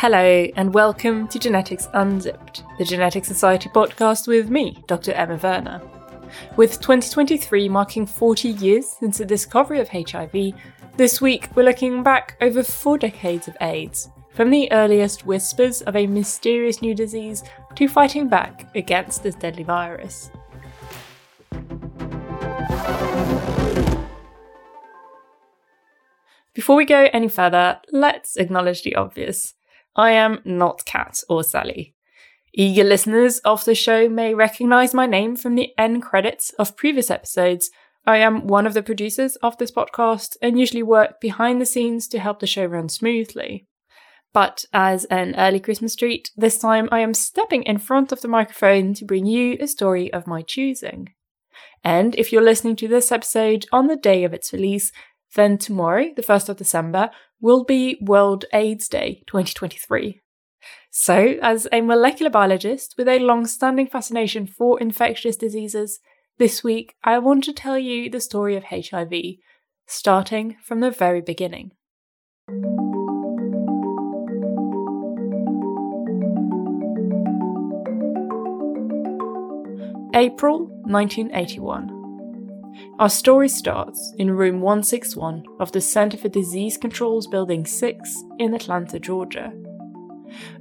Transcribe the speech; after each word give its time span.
Hello, 0.00 0.46
and 0.54 0.72
welcome 0.72 1.26
to 1.26 1.40
Genetics 1.40 1.88
Unzipped, 1.92 2.62
the 2.78 2.84
Genetics 2.84 3.26
Society 3.26 3.68
podcast 3.68 4.28
with 4.28 4.48
me, 4.48 4.80
Dr. 4.86 5.10
Emma 5.10 5.34
Werner. 5.42 5.82
With 6.56 6.80
2023 6.80 7.68
marking 7.68 8.06
40 8.06 8.50
years 8.50 8.86
since 8.86 9.18
the 9.18 9.24
discovery 9.24 9.80
of 9.80 9.88
HIV, 9.88 10.54
this 10.96 11.20
week 11.20 11.48
we're 11.56 11.64
looking 11.64 12.04
back 12.04 12.36
over 12.40 12.62
four 12.62 12.96
decades 12.96 13.48
of 13.48 13.56
AIDS, 13.60 14.08
from 14.34 14.50
the 14.50 14.70
earliest 14.70 15.26
whispers 15.26 15.82
of 15.82 15.96
a 15.96 16.06
mysterious 16.06 16.80
new 16.80 16.94
disease 16.94 17.42
to 17.74 17.88
fighting 17.88 18.28
back 18.28 18.70
against 18.76 19.24
this 19.24 19.34
deadly 19.34 19.64
virus. 19.64 20.30
Before 26.54 26.76
we 26.76 26.84
go 26.84 27.08
any 27.12 27.28
further, 27.28 27.80
let's 27.90 28.36
acknowledge 28.36 28.84
the 28.84 28.94
obvious. 28.94 29.54
I 29.98 30.12
am 30.12 30.40
not 30.44 30.84
Kat 30.84 31.24
or 31.28 31.42
Sally. 31.42 31.92
Eager 32.54 32.84
listeners 32.84 33.40
of 33.40 33.64
the 33.64 33.74
show 33.74 34.08
may 34.08 34.32
recognize 34.32 34.94
my 34.94 35.06
name 35.06 35.34
from 35.34 35.56
the 35.56 35.72
end 35.76 36.02
credits 36.02 36.50
of 36.50 36.76
previous 36.76 37.10
episodes. 37.10 37.70
I 38.06 38.18
am 38.18 38.46
one 38.46 38.64
of 38.64 38.74
the 38.74 38.82
producers 38.82 39.34
of 39.42 39.58
this 39.58 39.72
podcast 39.72 40.36
and 40.40 40.56
usually 40.56 40.84
work 40.84 41.20
behind 41.20 41.60
the 41.60 41.66
scenes 41.66 42.06
to 42.08 42.20
help 42.20 42.38
the 42.38 42.46
show 42.46 42.64
run 42.64 42.88
smoothly. 42.88 43.66
But 44.32 44.66
as 44.72 45.04
an 45.06 45.34
early 45.36 45.58
Christmas 45.58 45.96
treat, 45.96 46.30
this 46.36 46.58
time 46.58 46.88
I 46.92 47.00
am 47.00 47.12
stepping 47.12 47.64
in 47.64 47.78
front 47.78 48.12
of 48.12 48.20
the 48.20 48.28
microphone 48.28 48.94
to 48.94 49.04
bring 49.04 49.26
you 49.26 49.56
a 49.58 49.66
story 49.66 50.12
of 50.12 50.28
my 50.28 50.42
choosing. 50.42 51.12
And 51.82 52.14
if 52.14 52.32
you're 52.32 52.40
listening 52.40 52.76
to 52.76 52.88
this 52.88 53.10
episode 53.10 53.66
on 53.72 53.88
the 53.88 53.96
day 53.96 54.22
of 54.22 54.32
its 54.32 54.52
release, 54.52 54.92
then 55.34 55.58
tomorrow, 55.58 56.06
the 56.14 56.22
1st 56.22 56.50
of 56.50 56.56
December, 56.56 57.10
will 57.40 57.64
be 57.64 57.98
World 58.00 58.44
AIDS 58.52 58.88
Day 58.88 59.22
2023. 59.26 60.20
So, 60.90 61.36
as 61.42 61.68
a 61.70 61.80
molecular 61.80 62.30
biologist 62.30 62.94
with 62.98 63.08
a 63.08 63.18
long 63.18 63.46
standing 63.46 63.86
fascination 63.86 64.46
for 64.46 64.80
infectious 64.80 65.36
diseases, 65.36 66.00
this 66.38 66.64
week 66.64 66.94
I 67.04 67.18
want 67.18 67.44
to 67.44 67.52
tell 67.52 67.78
you 67.78 68.10
the 68.10 68.20
story 68.20 68.56
of 68.56 68.64
HIV, 68.64 69.12
starting 69.86 70.56
from 70.64 70.80
the 70.80 70.90
very 70.90 71.20
beginning. 71.20 71.72
April 80.14 80.66
1981. 80.86 81.97
Our 82.98 83.08
story 83.08 83.48
starts 83.48 84.12
in 84.18 84.32
room 84.32 84.60
161 84.60 85.44
of 85.60 85.70
the 85.70 85.80
Center 85.80 86.16
for 86.16 86.28
Disease 86.28 86.76
Control's 86.76 87.28
Building 87.28 87.64
6 87.64 88.24
in 88.40 88.54
Atlanta, 88.54 88.98
Georgia. 88.98 89.52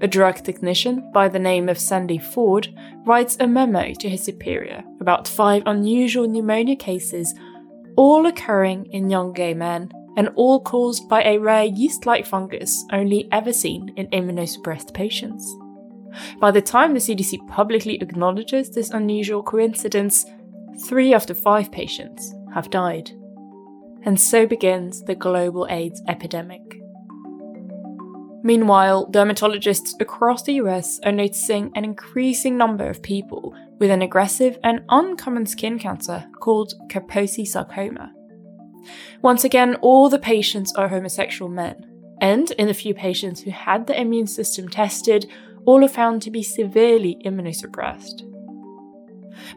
A 0.02 0.08
drug 0.08 0.44
technician 0.44 1.10
by 1.12 1.30
the 1.30 1.40
name 1.40 1.68
of 1.68 1.80
Sandy 1.80 2.20
Ford 2.20 2.68
writes 3.08 3.38
a 3.40 3.48
memo 3.48 3.92
to 3.96 4.08
his 4.08 4.24
superior 4.24 4.84
about 5.02 5.28
five 5.28 5.64
unusual 5.66 6.28
pneumonia 6.28 6.76
cases, 6.76 7.34
all 7.96 8.28
occurring 8.28 8.86
in 8.92 9.10
young 9.10 9.34
gay 9.34 9.56
men 9.56 9.90
and 10.16 10.30
all 10.36 10.60
caused 10.60 11.10
by 11.10 11.24
a 11.24 11.40
rare 11.40 11.66
yeast 11.66 12.06
like 12.06 12.28
fungus 12.28 12.86
only 12.94 13.28
ever 13.32 13.52
seen 13.52 13.92
in 13.98 14.06
immunosuppressed 14.12 14.94
patients. 14.94 15.56
By 16.40 16.52
the 16.52 16.62
time 16.62 16.94
the 16.94 17.00
CDC 17.00 17.48
publicly 17.48 17.96
acknowledges 17.96 18.70
this 18.70 18.92
unusual 18.92 19.42
coincidence, 19.42 20.26
three 20.86 21.14
of 21.14 21.26
the 21.26 21.36
five 21.36 21.72
patients 21.72 22.34
have 22.54 22.70
died. 22.70 23.12
And 24.04 24.20
so 24.20 24.46
begins 24.46 25.04
the 25.04 25.16
global 25.16 25.68
AIDS 25.70 26.02
epidemic. 26.08 26.62
Meanwhile, 28.44 29.10
dermatologists 29.12 30.00
across 30.00 30.44
the 30.44 30.54
US 30.54 31.00
are 31.04 31.12
noticing 31.12 31.72
an 31.76 31.84
increasing 31.84 32.58
number 32.58 32.88
of 32.90 33.02
people 33.02 33.54
with 33.80 33.92
an 33.92 34.02
aggressive 34.02 34.58
and 34.64 34.84
uncommon 34.90 35.46
skin 35.46 35.78
cancer 35.80 36.26
called 36.40 36.74
Kaposi 36.90 37.46
sarcoma. 37.46 38.14
Once 39.22 39.44
again, 39.44 39.76
all 39.82 40.10
the 40.10 40.20
patients 40.20 40.74
are 40.76 40.88
homosexual 40.88 41.50
men, 41.50 41.86
and 42.22 42.52
in 42.52 42.68
the 42.68 42.74
few 42.74 42.94
patients 42.94 43.42
who 43.42 43.52
had 43.52 43.86
the 43.86 44.00
immune 44.00 44.28
system 44.28 44.70
tested, 44.70 45.30
all 45.66 45.84
are 45.84 45.90
found 45.90 46.22
to 46.22 46.32
be 46.32 46.42
severely 46.42 47.20
immunosuppressed. 47.26 48.22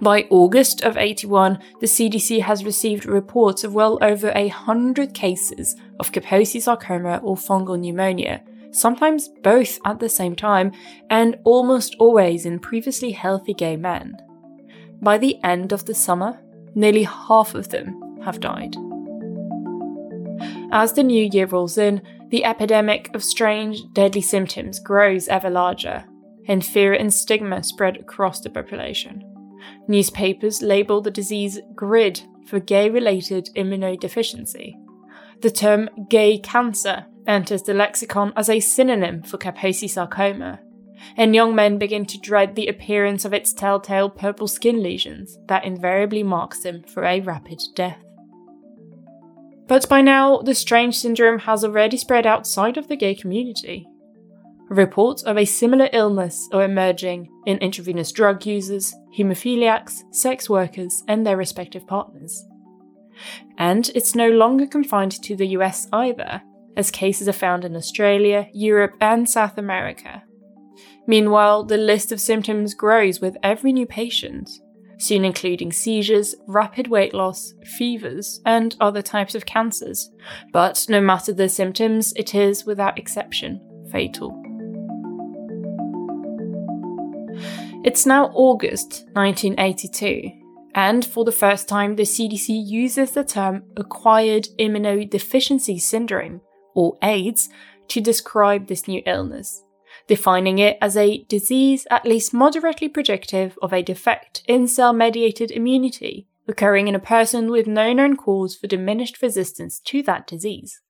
By 0.01 0.27
August 0.31 0.83
of 0.83 0.97
81, 0.97 1.59
the 1.81 1.87
CDC 1.87 2.43
has 2.43 2.65
received 2.65 3.07
reports 3.07 3.65
of 3.65 3.75
well 3.75 3.99
over 4.03 4.33
a 4.35 4.49
hundred 4.49 5.15
cases 5.15 5.77
of 5.99 6.13
Kaposi 6.13 6.61
sarcoma 6.61 7.21
or 7.23 7.37
fungal 7.37 7.79
pneumonia, 7.79 8.43
sometimes 8.73 9.29
both 9.43 9.79
at 9.85 10.01
the 10.01 10.09
same 10.09 10.37
time, 10.37 10.73
and 11.09 11.39
almost 11.45 11.97
always 11.99 12.47
in 12.47 12.59
previously 12.59 13.13
healthy 13.13 13.55
gay 13.55 13.77
men. 13.77 14.17
By 15.03 15.19
the 15.19 15.43
end 15.43 15.73
of 15.73 15.87
the 15.87 15.95
summer, 15.95 16.41
nearly 16.75 17.05
half 17.05 17.55
of 17.55 17.71
them 17.71 18.21
have 18.23 18.41
died. 18.41 18.77
As 20.73 20.93
the 20.93 21.03
new 21.03 21.29
year 21.33 21.47
rolls 21.47 21.79
in, 21.79 22.03
the 22.31 22.45
epidemic 22.45 23.13
of 23.15 23.25
strange, 23.25 23.83
deadly 23.93 24.21
symptoms 24.21 24.79
grows 24.79 25.27
ever 25.27 25.51
larger, 25.51 26.05
and 26.47 26.65
fear 26.65 26.93
and 26.93 27.13
stigma 27.13 27.63
spread 27.65 27.97
across 27.97 28.41
the 28.41 28.51
population. 28.51 29.25
Newspapers 29.91 30.63
label 30.63 31.01
the 31.01 31.11
disease 31.11 31.59
GRID 31.75 32.23
for 32.47 32.61
gay 32.61 32.89
related 32.89 33.51
immunodeficiency. 33.57 34.77
The 35.41 35.51
term 35.51 35.91
gay 36.09 36.39
cancer 36.39 37.07
enters 37.27 37.63
the 37.63 37.75
lexicon 37.75 38.33
as 38.37 38.49
a 38.49 38.61
synonym 38.61 39.25
for 39.25 39.37
Kaposi 39.37 39.91
sarcoma, 39.91 40.61
and 41.17 41.35
young 41.35 41.57
men 41.57 41.77
begin 41.77 42.07
to 42.07 42.21
dread 42.21 42.55
the 42.55 42.69
appearance 42.69 43.25
of 43.25 43.33
its 43.33 43.53
telltale 43.53 44.09
purple 44.09 44.47
skin 44.47 44.81
lesions 44.81 45.37
that 45.49 45.65
invariably 45.65 46.23
marks 46.23 46.61
them 46.61 46.85
for 46.85 47.03
a 47.03 47.19
rapid 47.19 47.61
death. 47.75 47.99
But 49.67 49.89
by 49.89 50.03
now, 50.03 50.39
the 50.39 50.55
strange 50.55 50.99
syndrome 50.99 51.41
has 51.41 51.65
already 51.65 51.97
spread 51.97 52.29
outside 52.29 52.77
of 52.77 52.87
the 52.87 52.97
gay 52.97 53.17
community. 53.17 53.89
Reports 54.71 55.25
of 55.25 55.37
a 55.37 55.45
similar 55.45 55.89
illness 55.93 56.49
are 56.53 56.63
emerging 56.63 57.29
in 57.45 57.59
intravenous 57.59 58.13
drug 58.13 58.47
users, 58.47 58.95
haemophiliacs, 59.19 60.03
sex 60.15 60.49
workers, 60.49 61.03
and 61.09 61.27
their 61.27 61.37
respective 61.37 61.85
partners. 61.89 62.47
And 63.59 63.91
it's 63.97 64.15
no 64.15 64.31
longer 64.31 64.69
confined 64.69 65.21
to 65.25 65.35
the 65.35 65.49
US 65.49 65.89
either, 65.93 66.41
as 66.77 66.93
cases 66.93 67.27
are 67.27 67.33
found 67.33 67.65
in 67.65 67.75
Australia, 67.75 68.49
Europe, 68.55 68.95
and 69.01 69.29
South 69.29 69.59
America. 69.59 70.23
Meanwhile, 71.05 71.65
the 71.65 71.77
list 71.77 72.13
of 72.13 72.21
symptoms 72.21 72.73
grows 72.73 73.21
with 73.21 73.37
every 73.43 73.73
new 73.73 73.87
patient, 73.87 74.49
soon 74.99 75.25
including 75.25 75.73
seizures, 75.73 76.37
rapid 76.47 76.87
weight 76.87 77.13
loss, 77.13 77.55
fevers, 77.77 78.41
and 78.47 78.77
other 78.81 79.03
types 79.03 79.35
of 79.35 79.47
cancers. 79.47 80.13
But 80.53 80.87
no 80.89 81.01
matter 81.01 81.33
the 81.33 81.49
symptoms, 81.49 82.13
it 82.15 82.37
is, 82.37 82.65
without 82.65 83.01
exception, 83.01 83.89
fatal. 83.91 84.40
It's 87.83 88.05
now 88.05 88.27
August 88.35 89.07
1982, 89.15 90.31
and 90.75 91.03
for 91.03 91.25
the 91.25 91.33
first 91.33 91.67
time, 91.67 91.97
the 91.97 92.03
CDC 92.03 92.49
uses 92.49 93.13
the 93.13 93.25
term 93.25 93.63
acquired 93.75 94.49
immunodeficiency 94.59 95.81
syndrome, 95.81 96.43
or 96.75 96.99
AIDS, 97.03 97.49
to 97.89 98.03
describe 98.03 98.67
this 98.67 98.87
new 98.87 99.03
illness, 99.07 99.65
defining 100.07 100.59
it 100.59 100.77
as 100.83 100.95
a 100.95 101.25
disease 101.25 101.87
at 101.91 102.05
least 102.05 102.35
moderately 102.35 102.89
predictive 102.89 103.59
of 103.63 103.73
a 103.73 103.83
defect 103.83 104.43
in 104.47 104.69
cell 104.69 104.93
mediated 104.93 105.51
immunity 105.51 106.27
occurring 106.47 106.87
in 106.87 106.95
a 106.95 107.01
person 107.01 107.51
with 107.51 107.67
no 107.67 107.95
known 107.95 108.15
cause 108.15 108.55
for 108.55 108.67
diminished 108.67 109.23
resistance 109.23 109.81
to 109.81 110.03
that 110.03 110.27
disease. 110.27 110.83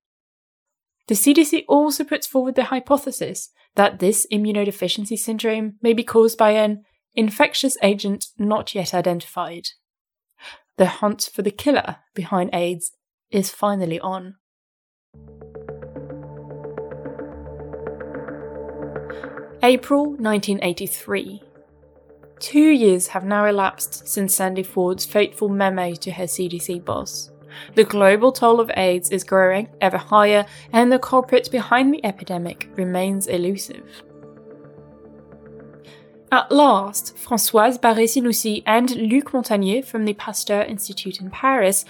The 1.11 1.17
CDC 1.17 1.65
also 1.67 2.05
puts 2.05 2.29
forward 2.29 2.55
the 2.55 2.67
hypothesis 2.67 3.51
that 3.75 3.99
this 3.99 4.29
immunodeficiency 4.33 5.19
syndrome 5.19 5.75
may 5.83 5.93
be 5.93 6.05
caused 6.05 6.39
by 6.39 6.53
an 6.53 6.85
infectious 7.17 7.77
agent 7.83 8.27
not 8.39 8.77
yet 8.77 8.95
identified. 8.95 9.71
The 10.77 10.87
hunt 10.87 11.29
for 11.35 11.43
the 11.43 11.51
killer 11.51 11.97
behind 12.15 12.51
AIDS 12.53 12.93
is 13.33 13.51
finally 13.51 13.99
on. 13.99 14.37
April 19.65 20.11
1983. 20.11 21.43
Two 22.39 22.71
years 22.71 23.09
have 23.09 23.25
now 23.25 23.47
elapsed 23.47 24.06
since 24.06 24.37
Sandy 24.37 24.63
Ford's 24.63 25.06
fateful 25.06 25.49
memo 25.49 25.93
to 25.95 26.13
her 26.13 26.27
CDC 26.27 26.85
boss. 26.85 27.33
The 27.75 27.85
global 27.85 28.32
toll 28.32 28.61
of 28.61 28.70
AIDS 28.76 29.11
is 29.11 29.25
growing 29.25 29.69
ever 29.81 29.99
higher, 29.99 30.47
and 30.73 30.91
the 30.91 30.99
culprit 30.99 31.50
behind 31.50 31.93
the 31.93 32.05
epidemic 32.05 32.69
remains 32.76 33.26
elusive. 33.26 34.02
At 36.32 36.52
last, 36.52 37.17
Françoise 37.17 37.81
Barré-Sinoussi 37.81 38.62
and 38.64 38.94
Luc 38.94 39.32
Montagnier 39.32 39.85
from 39.85 40.05
the 40.05 40.14
Pasteur 40.14 40.62
Institute 40.62 41.20
in 41.20 41.31
Paris 41.31 41.85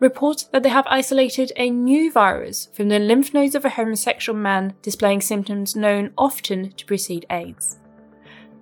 report 0.00 0.44
that 0.52 0.62
they 0.62 0.68
have 0.68 0.86
isolated 0.88 1.50
a 1.56 1.70
new 1.70 2.12
virus 2.12 2.68
from 2.74 2.88
the 2.90 2.98
lymph 2.98 3.32
nodes 3.32 3.54
of 3.54 3.64
a 3.64 3.70
homosexual 3.70 4.38
man 4.38 4.74
displaying 4.82 5.22
symptoms 5.22 5.74
known 5.74 6.12
often 6.18 6.72
to 6.72 6.84
precede 6.84 7.24
AIDS. 7.30 7.78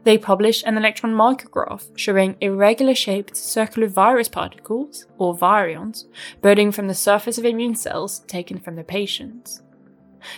They 0.04 0.18
publish 0.18 0.62
an 0.64 0.76
electron 0.76 1.14
micrograph 1.14 1.90
showing 1.96 2.36
irregular 2.40 2.94
shaped 2.94 3.36
circular 3.36 3.88
virus 3.88 4.28
particles, 4.28 5.06
or 5.16 5.36
virions, 5.36 6.04
budding 6.42 6.72
from 6.72 6.88
the 6.88 6.94
surface 6.94 7.38
of 7.38 7.46
immune 7.46 7.74
cells 7.74 8.20
taken 8.20 8.58
from 8.60 8.76
the 8.76 8.84
patients. 8.84 9.62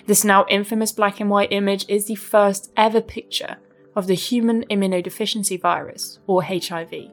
This 0.06 0.24
now 0.24 0.46
infamous 0.48 0.92
black 0.92 1.20
and 1.20 1.30
white 1.30 1.52
image 1.52 1.84
is 1.88 2.06
the 2.06 2.14
first 2.14 2.72
ever 2.76 3.00
picture 3.00 3.56
of 3.96 4.06
the 4.06 4.14
human 4.14 4.64
immunodeficiency 4.70 5.60
virus, 5.60 6.20
or 6.26 6.44
HIV. 6.44 7.10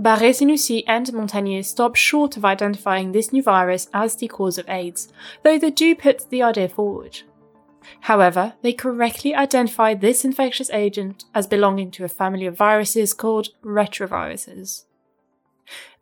Barré-Sinoussi 0.00 0.84
and 0.86 1.06
Montagnier 1.06 1.64
stop 1.64 1.96
short 1.96 2.36
of 2.36 2.44
identifying 2.44 3.12
this 3.12 3.32
new 3.32 3.42
virus 3.42 3.88
as 3.94 4.16
the 4.16 4.28
cause 4.28 4.58
of 4.58 4.68
AIDS, 4.68 5.12
though 5.42 5.58
they 5.58 5.70
do 5.70 5.94
put 5.94 6.28
the 6.30 6.42
idea 6.42 6.68
forward. 6.68 7.22
However, 8.02 8.54
they 8.62 8.72
correctly 8.72 9.34
identify 9.34 9.94
this 9.94 10.24
infectious 10.24 10.70
agent 10.70 11.24
as 11.34 11.46
belonging 11.46 11.90
to 11.92 12.04
a 12.04 12.08
family 12.08 12.46
of 12.46 12.56
viruses 12.56 13.12
called 13.12 13.48
retroviruses. 13.64 14.84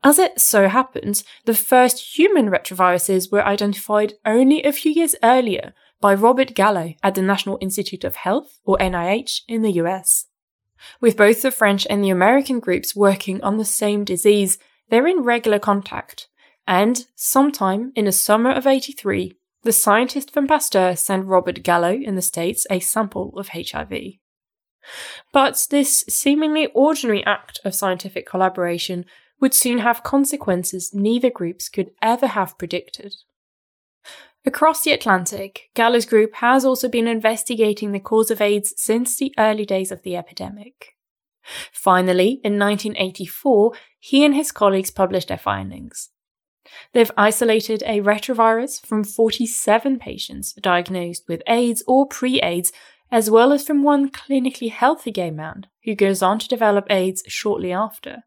As 0.02 0.18
it 0.18 0.40
so 0.40 0.68
happens, 0.68 1.24
the 1.46 1.54
first 1.54 2.18
human 2.18 2.50
retroviruses 2.50 3.32
were 3.32 3.44
identified 3.44 4.14
only 4.26 4.62
a 4.62 4.72
few 4.72 4.92
years 4.92 5.14
earlier 5.22 5.72
by 6.00 6.14
Robert 6.14 6.54
Gallo 6.54 6.94
at 7.02 7.14
the 7.14 7.22
National 7.22 7.56
Institute 7.62 8.04
of 8.04 8.16
Health, 8.16 8.60
or 8.66 8.76
NIH, 8.76 9.40
in 9.48 9.62
the 9.62 9.72
US. 9.72 10.26
With 11.00 11.16
both 11.16 11.40
the 11.40 11.50
French 11.50 11.86
and 11.88 12.04
the 12.04 12.10
American 12.10 12.60
groups 12.60 12.94
working 12.94 13.42
on 13.42 13.56
the 13.56 13.64
same 13.64 14.04
disease, 14.04 14.58
they're 14.90 15.06
in 15.06 15.22
regular 15.22 15.58
contact, 15.58 16.28
and 16.66 17.06
sometime 17.14 17.92
in 17.94 18.04
the 18.04 18.12
summer 18.12 18.50
of 18.50 18.66
83, 18.66 19.32
the 19.64 19.72
scientist 19.72 20.32
from 20.32 20.46
Pasteur 20.46 20.94
sent 20.94 21.26
Robert 21.26 21.62
Gallo 21.62 21.92
in 21.92 22.14
the 22.14 22.22
States 22.22 22.66
a 22.70 22.80
sample 22.80 23.32
of 23.36 23.48
HIV. 23.48 23.92
But 25.32 25.66
this 25.70 26.04
seemingly 26.08 26.68
ordinary 26.74 27.24
act 27.24 27.58
of 27.64 27.74
scientific 27.74 28.26
collaboration 28.26 29.06
would 29.40 29.54
soon 29.54 29.78
have 29.78 30.02
consequences 30.02 30.94
neither 30.94 31.30
groups 31.30 31.68
could 31.68 31.90
ever 32.00 32.28
have 32.28 32.56
predicted. 32.58 33.14
Across 34.46 34.84
the 34.84 34.92
Atlantic, 34.92 35.70
Gallo's 35.74 36.04
group 36.04 36.34
has 36.36 36.66
also 36.66 36.88
been 36.88 37.08
investigating 37.08 37.92
the 37.92 38.00
cause 38.00 38.30
of 38.30 38.42
AIDS 38.42 38.74
since 38.76 39.16
the 39.16 39.32
early 39.38 39.64
days 39.64 39.90
of 39.90 40.02
the 40.02 40.16
epidemic. 40.16 40.96
Finally, 41.72 42.40
in 42.44 42.58
1984, 42.58 43.72
he 43.98 44.24
and 44.24 44.34
his 44.34 44.52
colleagues 44.52 44.90
published 44.90 45.28
their 45.28 45.38
findings. 45.38 46.10
They've 46.92 47.10
isolated 47.16 47.82
a 47.86 48.00
retrovirus 48.00 48.84
from 48.84 49.04
47 49.04 49.98
patients 49.98 50.52
diagnosed 50.54 51.24
with 51.28 51.42
AIDS 51.46 51.82
or 51.86 52.06
pre 52.06 52.40
AIDS, 52.40 52.72
as 53.10 53.30
well 53.30 53.52
as 53.52 53.66
from 53.66 53.82
one 53.82 54.10
clinically 54.10 54.70
healthy 54.70 55.10
gay 55.10 55.30
man 55.30 55.66
who 55.84 55.94
goes 55.94 56.22
on 56.22 56.38
to 56.38 56.48
develop 56.48 56.86
AIDS 56.90 57.22
shortly 57.26 57.72
after. 57.72 58.24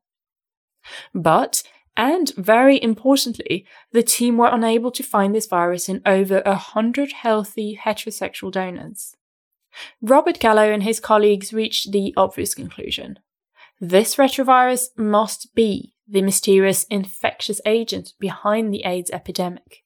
But, 1.13 1.63
and 1.95 2.31
very 2.36 2.81
importantly, 2.81 3.66
the 3.92 4.04
team 4.04 4.38
were 4.38 4.50
unable 4.51 4.92
to 4.92 5.04
find 5.04 5.34
this 5.34 5.48
virus 5.48 5.89
in 5.89 6.01
over 6.06 6.42
a 6.45 6.56
hundred 6.56 7.12
healthy 7.12 7.80
heterosexual 7.84 8.51
donors. 8.51 9.16
Robert 10.01 10.39
Gallo 10.39 10.72
and 10.72 10.84
his 10.84 11.00
colleagues 11.00 11.54
reached 11.54 11.92
the 11.92 12.13
obvious 12.16 12.56
conclusion. 12.56 13.19
This 13.80 14.16
retrovirus 14.16 14.88
must 14.98 15.54
be 15.54 15.94
the 16.07 16.21
mysterious 16.21 16.86
infectious 16.86 17.59
agent 17.65 18.13
behind 18.19 18.74
the 18.74 18.83
AIDS 18.86 19.12
epidemic. 19.12 19.83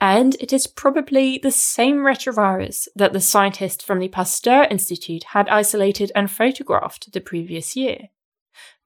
And 0.00 0.36
it 0.40 0.52
is 0.52 0.66
probably 0.66 1.38
the 1.38 1.50
same 1.50 1.98
retrovirus 1.98 2.88
that 2.96 3.12
the 3.12 3.20
scientists 3.20 3.84
from 3.84 3.98
the 3.98 4.08
Pasteur 4.08 4.66
Institute 4.70 5.24
had 5.24 5.48
isolated 5.48 6.10
and 6.14 6.30
photographed 6.30 7.12
the 7.12 7.20
previous 7.20 7.76
year. 7.76 8.08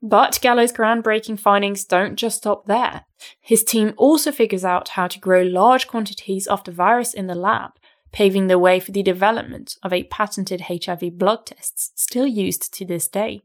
But 0.02 0.38
Gallo's 0.42 0.72
groundbreaking 0.72 1.38
findings 1.38 1.84
don't 1.84 2.16
just 2.16 2.38
stop 2.38 2.66
there. 2.66 3.06
His 3.40 3.64
team 3.64 3.94
also 3.96 4.32
figures 4.32 4.64
out 4.64 4.90
how 4.90 5.06
to 5.06 5.18
grow 5.18 5.42
large 5.42 5.86
quantities 5.86 6.46
of 6.46 6.62
the 6.64 6.72
virus 6.72 7.14
in 7.14 7.26
the 7.26 7.34
lab, 7.34 7.70
paving 8.12 8.48
the 8.48 8.58
way 8.58 8.80
for 8.80 8.92
the 8.92 9.02
development 9.02 9.76
of 9.82 9.92
a 9.92 10.04
patented 10.04 10.62
HIV 10.62 11.18
blood 11.18 11.46
test 11.46 11.98
still 11.98 12.26
used 12.26 12.74
to 12.74 12.84
this 12.84 13.08
day. 13.08 13.42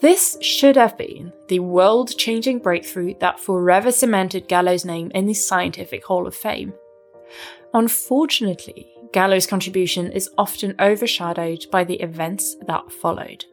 This 0.00 0.38
should 0.40 0.76
have 0.76 0.96
been 0.96 1.32
the 1.48 1.58
world 1.58 2.16
changing 2.16 2.60
breakthrough 2.60 3.14
that 3.18 3.40
forever 3.40 3.90
cemented 3.90 4.46
Gallo's 4.46 4.84
name 4.84 5.10
in 5.12 5.26
the 5.26 5.34
Scientific 5.34 6.04
Hall 6.04 6.26
of 6.26 6.36
Fame. 6.36 6.72
Unfortunately, 7.74 8.92
Gallo's 9.12 9.46
contribution 9.46 10.12
is 10.12 10.30
often 10.38 10.76
overshadowed 10.78 11.66
by 11.72 11.82
the 11.82 11.96
events 11.96 12.56
that 12.68 12.92
followed. 12.92 13.44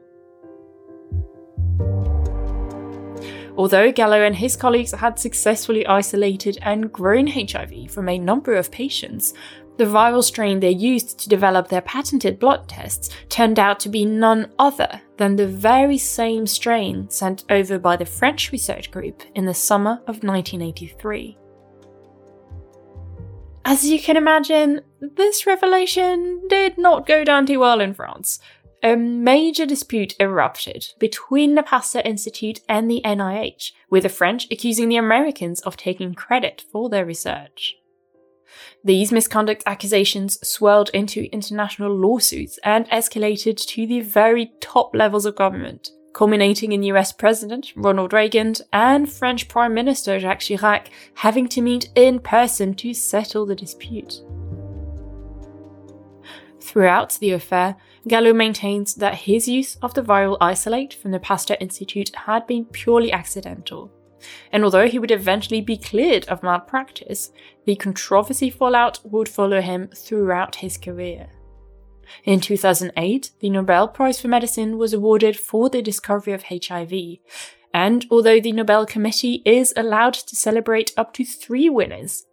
Although 3.58 3.92
Gallo 3.92 4.22
and 4.22 4.36
his 4.36 4.56
colleagues 4.56 4.92
had 4.92 5.18
successfully 5.18 5.88
isolated 5.88 6.60
and 6.62 6.92
grown 6.92 7.26
HIV 7.26 7.90
from 7.90 8.10
a 8.10 8.20
number 8.20 8.54
of 8.54 8.70
patients, 8.70 9.34
the 9.78 9.86
viral 9.86 10.24
strain 10.24 10.60
they 10.60 10.72
used 10.72 11.20
to 11.20 11.30
develop 11.30 11.68
their 11.68 11.82
patented 11.82 12.40
blood 12.40 12.68
tests 12.68 13.10
turned 13.30 13.60
out 13.60 13.80
to 13.82 13.90
be 13.90 14.06
none 14.06 14.52
other 14.58 15.02
than 15.18 15.36
the 15.36 15.48
very 15.48 15.98
same 15.98 16.48
strain 16.48 17.10
sent 17.10 17.44
over 17.50 17.78
by 17.78 17.96
the 17.96 18.06
French 18.06 18.52
research 18.52 18.92
group 18.92 19.24
in 19.36 19.46
the 19.46 19.54
summer 19.54 20.02
of 20.08 20.24
1983. 20.24 21.38
As 23.68 23.86
you 23.86 24.00
can 24.00 24.16
imagine, 24.16 24.82
this 25.02 25.48
revelation 25.48 26.48
did 26.48 26.78
not 26.78 27.08
go 27.08 27.24
down 27.24 27.46
too 27.46 27.60
well 27.60 27.82
in 27.82 27.94
France. 27.94 28.40
A 28.84 28.96
major 28.96 29.66
dispute 29.66 30.14
erupted 30.20 30.94
between 31.00 31.56
the 31.56 31.64
Pasteur 31.64 32.04
Institute 32.06 32.60
and 32.70 32.90
the 32.90 33.02
NIH, 33.04 33.72
with 33.90 34.04
the 34.04 34.10
French 34.10 34.46
accusing 34.52 34.90
the 34.90 34.98
Americans 34.98 35.62
of 35.62 35.76
taking 35.76 36.14
credit 36.14 36.64
for 36.72 36.90
their 36.90 37.06
research. 37.06 37.76
These 38.84 39.12
misconduct 39.12 39.64
accusations 39.66 40.38
swelled 40.48 40.90
into 40.94 41.32
international 41.32 41.96
lawsuits 41.96 42.60
and 42.64 42.88
escalated 42.90 43.58
to 43.68 43.88
the 43.88 44.02
very 44.02 44.52
top 44.60 44.96
levels 44.96 45.26
of 45.26 45.36
government, 45.36 45.90
culminating 46.14 46.72
in 46.72 46.84
US 46.84 47.12
President 47.12 47.74
Ronald 47.76 48.14
Reagan 48.14 48.54
and 48.72 49.12
French 49.12 49.48
Prime 49.48 49.74
Minister 49.74 50.20
Jacques 50.20 50.40
Chirac 50.42 50.88
having 51.16 51.48
to 51.50 51.62
meet 51.62 51.90
in 51.96 52.20
person 52.20 52.74
to 52.76 52.94
settle 52.94 53.46
the 53.46 53.56
dispute. 53.56 54.22
Throughout 56.62 57.18
the 57.20 57.32
affair, 57.32 57.76
Gallo 58.08 58.34
maintains 58.34 58.96
that 58.96 59.16
his 59.16 59.48
use 59.48 59.76
of 59.84 59.94
the 59.94 60.02
viral 60.02 60.38
isolate 60.42 60.94
from 60.94 61.12
the 61.12 61.20
Pasteur 61.20 61.58
Institute 61.60 62.16
had 62.16 62.48
been 62.48 62.66
purely 62.66 63.12
accidental 63.12 63.92
and 64.52 64.64
although 64.64 64.88
he 64.88 65.00
would 65.00 65.12
eventually 65.12 65.62
be 65.62 65.78
cleared 65.78 66.26
of 66.28 66.44
malpractice, 66.44 67.32
the 67.66 67.76
controversy 67.76 68.50
fallout 68.50 69.00
would 69.04 69.30
follow 69.30 69.62
him 69.62 69.88
throughout 69.96 70.58
his 70.58 70.78
career. 70.78 71.30
In 72.24 72.40
2008, 72.40 73.32
the 73.40 73.50
Nobel 73.50 73.88
Prize 73.88 74.22
for 74.22 74.28
Medicine 74.28 74.78
was 74.78 74.94
awarded 74.94 75.38
for 75.38 75.70
the 75.70 75.82
discovery 75.82 76.34
of 76.34 76.44
HIV, 76.44 77.20
and 77.74 78.06
although 78.10 78.40
the 78.40 78.52
Nobel 78.52 78.86
Committee 78.86 79.42
is 79.46 79.74
allowed 79.76 80.14
to 80.14 80.36
celebrate 80.36 80.94
up 80.96 81.14
to 81.14 81.26
three 81.26 81.70
winners, 81.70 82.26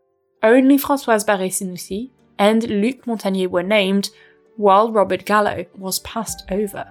only 0.42 0.78
Françoise 0.78 1.24
Barré-Sinoussi 1.24 2.10
and 2.38 2.68
Luc 2.68 3.06
Montagnier 3.06 3.48
were 3.48 3.62
named, 3.62 4.10
while 4.56 4.92
Robert 4.92 5.24
Gallo 5.24 5.64
was 5.76 6.00
passed 6.00 6.44
over. 6.50 6.86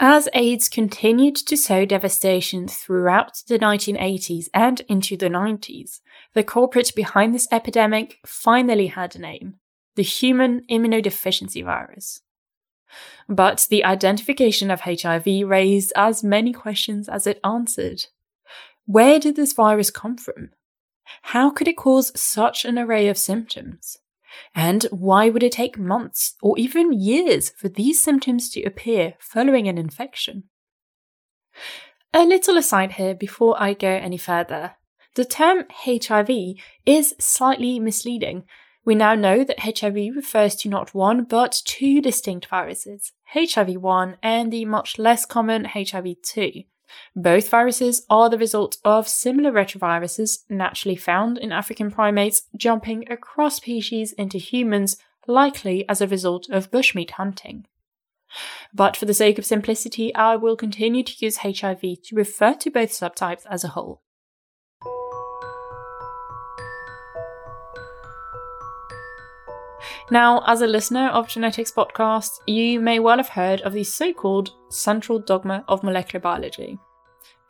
As 0.00 0.28
AIDS 0.32 0.68
continued 0.68 1.34
to 1.34 1.56
sow 1.56 1.84
devastation 1.84 2.68
throughout 2.68 3.42
the 3.48 3.58
1980s 3.58 4.48
and 4.54 4.80
into 4.82 5.16
the 5.16 5.28
90s, 5.28 5.98
the 6.34 6.44
culprit 6.44 6.92
behind 6.94 7.34
this 7.34 7.48
epidemic 7.50 8.18
finally 8.24 8.88
had 8.88 9.16
a 9.16 9.18
name 9.18 9.56
the 9.96 10.02
human 10.04 10.62
immunodeficiency 10.70 11.64
virus. 11.64 12.20
But 13.28 13.66
the 13.68 13.84
identification 13.84 14.70
of 14.70 14.82
HIV 14.82 15.26
raised 15.44 15.92
as 15.96 16.22
many 16.22 16.52
questions 16.52 17.08
as 17.08 17.26
it 17.26 17.40
answered. 17.42 18.06
Where 18.86 19.18
did 19.18 19.34
this 19.34 19.52
virus 19.52 19.90
come 19.90 20.16
from? 20.16 20.50
How 21.22 21.50
could 21.50 21.66
it 21.66 21.76
cause 21.76 22.12
such 22.18 22.64
an 22.64 22.78
array 22.78 23.08
of 23.08 23.18
symptoms? 23.18 23.98
And 24.54 24.84
why 24.90 25.28
would 25.28 25.42
it 25.42 25.52
take 25.52 25.78
months 25.78 26.34
or 26.42 26.58
even 26.58 26.92
years 26.92 27.50
for 27.50 27.68
these 27.68 28.02
symptoms 28.02 28.50
to 28.50 28.62
appear 28.62 29.14
following 29.18 29.68
an 29.68 29.78
infection? 29.78 30.44
A 32.12 32.24
little 32.24 32.56
aside 32.56 32.92
here 32.92 33.14
before 33.14 33.60
I 33.60 33.74
go 33.74 33.88
any 33.88 34.16
further. 34.16 34.76
The 35.14 35.24
term 35.24 35.64
HIV 35.70 36.30
is 36.86 37.14
slightly 37.18 37.80
misleading, 37.80 38.44
We 38.84 38.94
now 38.94 39.14
know 39.14 39.44
that 39.44 39.78
HIV 39.78 40.16
refers 40.16 40.54
to 40.56 40.68
not 40.70 40.94
one 40.94 41.24
but 41.24 41.60
two 41.66 42.00
distinct 42.00 42.46
viruses, 42.46 43.12
HIV 43.34 43.76
1 43.76 44.16
and 44.22 44.50
the 44.50 44.64
much 44.64 44.98
less 44.98 45.26
common 45.26 45.66
HIV 45.66 46.22
2. 46.22 46.62
Both 47.14 47.48
viruses 47.48 48.06
are 48.08 48.28
the 48.30 48.38
result 48.38 48.78
of 48.84 49.08
similar 49.08 49.52
retroviruses 49.52 50.44
naturally 50.48 50.96
found 50.96 51.38
in 51.38 51.52
African 51.52 51.90
primates 51.90 52.42
jumping 52.56 53.10
across 53.10 53.56
species 53.56 54.12
into 54.12 54.38
humans, 54.38 54.96
likely 55.26 55.88
as 55.88 56.00
a 56.00 56.06
result 56.06 56.48
of 56.48 56.70
bushmeat 56.70 57.12
hunting. 57.12 57.66
But 58.74 58.96
for 58.96 59.06
the 59.06 59.14
sake 59.14 59.38
of 59.38 59.46
simplicity, 59.46 60.14
I 60.14 60.36
will 60.36 60.56
continue 60.56 61.02
to 61.02 61.24
use 61.24 61.38
HIV 61.38 61.80
to 61.80 62.14
refer 62.14 62.54
to 62.54 62.70
both 62.70 62.90
subtypes 62.90 63.44
as 63.50 63.64
a 63.64 63.68
whole. 63.68 64.02
Now, 70.10 70.42
as 70.46 70.62
a 70.62 70.66
listener 70.66 71.08
of 71.08 71.28
Genetics 71.28 71.70
Podcast, 71.70 72.30
you 72.46 72.80
may 72.80 72.98
well 72.98 73.18
have 73.18 73.28
heard 73.28 73.60
of 73.60 73.74
the 73.74 73.84
so 73.84 74.14
called 74.14 74.52
central 74.70 75.18
dogma 75.18 75.64
of 75.68 75.82
molecular 75.82 76.20
biology. 76.20 76.78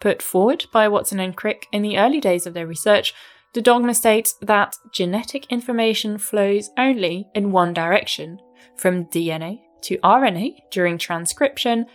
Put 0.00 0.20
forward 0.20 0.66
by 0.72 0.88
Watson 0.88 1.20
and 1.20 1.36
Crick 1.36 1.68
in 1.70 1.82
the 1.82 1.98
early 1.98 2.20
days 2.20 2.46
of 2.46 2.54
their 2.54 2.66
research, 2.66 3.14
the 3.54 3.62
dogma 3.62 3.94
states 3.94 4.34
that 4.42 4.76
genetic 4.92 5.46
information 5.52 6.18
flows 6.18 6.70
only 6.76 7.28
in 7.32 7.52
one 7.52 7.72
direction, 7.72 8.40
from 8.76 9.06
DNA 9.06 9.60
to 9.82 9.98
RNA 9.98 10.56
during 10.72 10.98
transcription, 10.98 11.86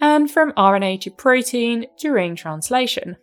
and 0.00 0.30
from 0.30 0.52
RNA 0.52 1.00
to 1.00 1.10
protein 1.10 1.86
during 1.98 2.36
translation. 2.36 3.16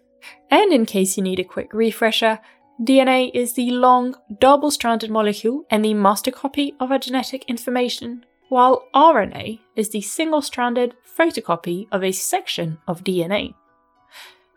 And 0.51 0.73
in 0.73 0.85
case 0.85 1.15
you 1.15 1.23
need 1.23 1.39
a 1.39 1.45
quick 1.45 1.73
refresher, 1.73 2.39
DNA 2.81 3.29
is 3.33 3.53
the 3.53 3.71
long, 3.71 4.15
double 4.39 4.71
stranded 4.71 5.11
molecule 5.11 5.65
and 5.69 5.83
the 5.83 5.93
master 5.93 6.31
copy 6.31 6.75
of 6.79 6.91
our 6.91 6.99
genetic 6.99 7.43
information, 7.49 8.25
while 8.47 8.87
RNA 8.95 9.59
is 9.75 9.89
the 9.89 9.99
single 9.99 10.41
stranded 10.41 10.95
photocopy 11.17 11.87
of 11.91 12.05
a 12.05 12.13
section 12.13 12.77
of 12.87 13.03
DNA. 13.03 13.53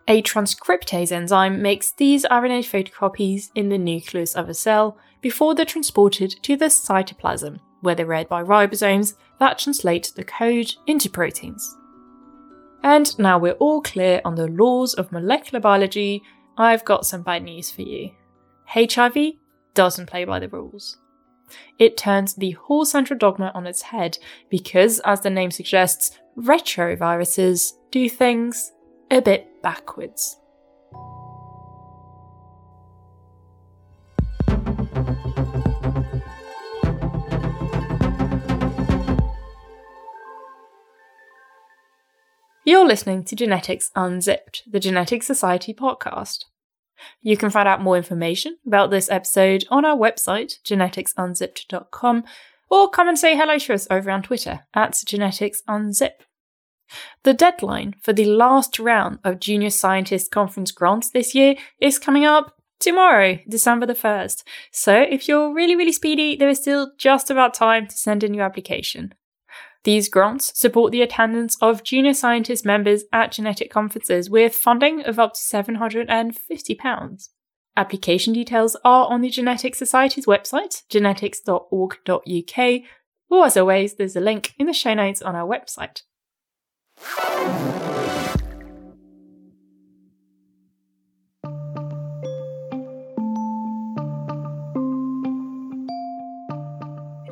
A 0.07 0.21
transcriptase 0.21 1.11
enzyme 1.11 1.61
makes 1.61 1.91
these 1.91 2.25
RNA 2.25 2.63
photocopies 2.63 3.49
in 3.55 3.67
the 3.67 3.77
nucleus 3.77 4.35
of 4.35 4.47
a 4.47 4.53
cell 4.53 4.97
before 5.21 5.53
they're 5.53 5.65
transported 5.65 6.35
to 6.43 6.55
the 6.55 6.65
cytoplasm, 6.65 7.59
where 7.81 7.95
they're 7.95 8.05
read 8.05 8.29
by 8.29 8.41
ribosomes 8.41 9.15
that 9.39 9.59
translate 9.59 10.13
the 10.15 10.23
code 10.23 10.73
into 10.87 11.09
proteins. 11.09 11.77
And 12.83 13.17
now 13.19 13.37
we're 13.37 13.53
all 13.53 13.81
clear 13.81 14.21
on 14.23 14.35
the 14.35 14.47
laws 14.47 14.93
of 14.93 15.11
molecular 15.11 15.59
biology 15.59 16.23
I've 16.57 16.85
got 16.85 17.05
some 17.05 17.23
bad 17.23 17.43
news 17.43 17.71
for 17.71 17.81
you. 17.81 18.11
HIV 18.67 19.33
doesn't 19.73 20.09
play 20.09 20.25
by 20.25 20.39
the 20.39 20.49
rules. 20.49 20.97
It 21.77 21.97
turns 21.97 22.35
the 22.35 22.51
whole 22.51 22.85
central 22.85 23.17
dogma 23.17 23.51
on 23.53 23.67
its 23.67 23.81
head 23.81 24.17
because, 24.49 24.99
as 24.99 25.21
the 25.21 25.29
name 25.29 25.51
suggests, 25.51 26.17
retroviruses 26.37 27.73
do 27.91 28.09
things 28.09 28.71
a 29.11 29.21
bit 29.21 29.61
backwards. 29.61 30.37
You're 42.65 42.87
listening 42.87 43.25
to 43.25 43.35
Genetics 43.35 43.91
Unzipped, 43.93 44.63
the 44.65 44.79
Genetics 44.79 45.27
Society 45.27 45.73
podcast. 45.73 46.45
You 47.21 47.35
can 47.35 47.49
find 47.49 47.67
out 47.67 47.81
more 47.81 47.97
information 47.97 48.57
about 48.65 48.89
this 48.89 49.11
episode 49.11 49.65
on 49.69 49.83
our 49.83 49.97
website, 49.97 50.61
geneticsunzipped.com, 50.65 52.23
or 52.69 52.89
come 52.89 53.09
and 53.09 53.19
say 53.19 53.35
hello 53.35 53.57
to 53.57 53.73
us 53.73 53.85
over 53.91 54.09
on 54.09 54.23
Twitter 54.23 54.61
at 54.73 54.93
geneticsunzip. 54.93 56.11
The 57.23 57.33
deadline 57.33 57.95
for 58.01 58.13
the 58.13 58.25
last 58.25 58.79
round 58.79 59.19
of 59.25 59.41
Junior 59.41 59.69
Scientist 59.69 60.31
Conference 60.31 60.71
grants 60.71 61.09
this 61.09 61.35
year 61.35 61.55
is 61.81 61.99
coming 61.99 62.23
up 62.23 62.53
tomorrow, 62.79 63.39
December 63.49 63.85
the 63.85 63.93
1st. 63.93 64.41
So 64.71 65.01
if 65.01 65.27
you're 65.27 65.53
really, 65.53 65.75
really 65.75 65.91
speedy, 65.91 66.37
there 66.37 66.47
is 66.47 66.59
still 66.59 66.93
just 66.97 67.29
about 67.29 67.53
time 67.53 67.87
to 67.87 67.97
send 67.97 68.23
in 68.23 68.33
your 68.33 68.45
application. 68.45 69.13
These 69.83 70.07
grants 70.07 70.57
support 70.57 70.91
the 70.93 71.01
attendance 71.01 71.57
of 71.61 71.83
junior 71.83 72.13
scientist 72.13 72.65
members 72.65 73.03
at 73.11 73.33
genetic 73.33 73.69
conferences 73.69 74.29
with 74.29 74.55
funding 74.55 75.03
of 75.03 75.19
up 75.19 75.33
to 75.33 75.39
£750. 75.39 77.29
Application 77.75 78.33
details 78.33 78.77
are 78.85 79.07
on 79.07 79.21
the 79.21 79.29
Genetics 79.29 79.79
Society's 79.79 80.25
website, 80.25 80.83
genetics.org.uk, 80.89 82.81
or 83.29 83.45
as 83.45 83.57
always, 83.57 83.95
there's 83.95 84.15
a 84.15 84.21
link 84.21 84.53
in 84.57 84.67
the 84.67 84.73
show 84.73 84.93
notes 84.93 85.21
on 85.21 85.35
our 85.35 85.47
website. 85.47 86.03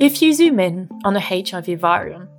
If 0.01 0.20
you 0.24 0.34
zoom 0.34 0.60
in 0.60 0.89
on 1.05 1.15
a 1.15 1.20
HIV 1.20 1.79
virion, 1.79 2.31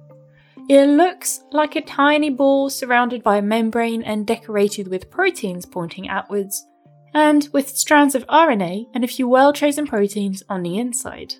it 0.72 0.86
looks 0.86 1.42
like 1.52 1.76
a 1.76 1.82
tiny 1.82 2.30
ball 2.30 2.70
surrounded 2.70 3.22
by 3.22 3.36
a 3.36 3.42
membrane 3.42 4.02
and 4.02 4.26
decorated 4.26 4.88
with 4.88 5.10
proteins 5.10 5.66
pointing 5.66 6.08
outwards, 6.08 6.66
and 7.12 7.46
with 7.52 7.76
strands 7.76 8.14
of 8.14 8.26
RNA 8.26 8.86
and 8.94 9.04
a 9.04 9.08
few 9.08 9.28
well 9.28 9.52
chosen 9.52 9.86
proteins 9.86 10.42
on 10.48 10.62
the 10.62 10.78
inside. 10.78 11.34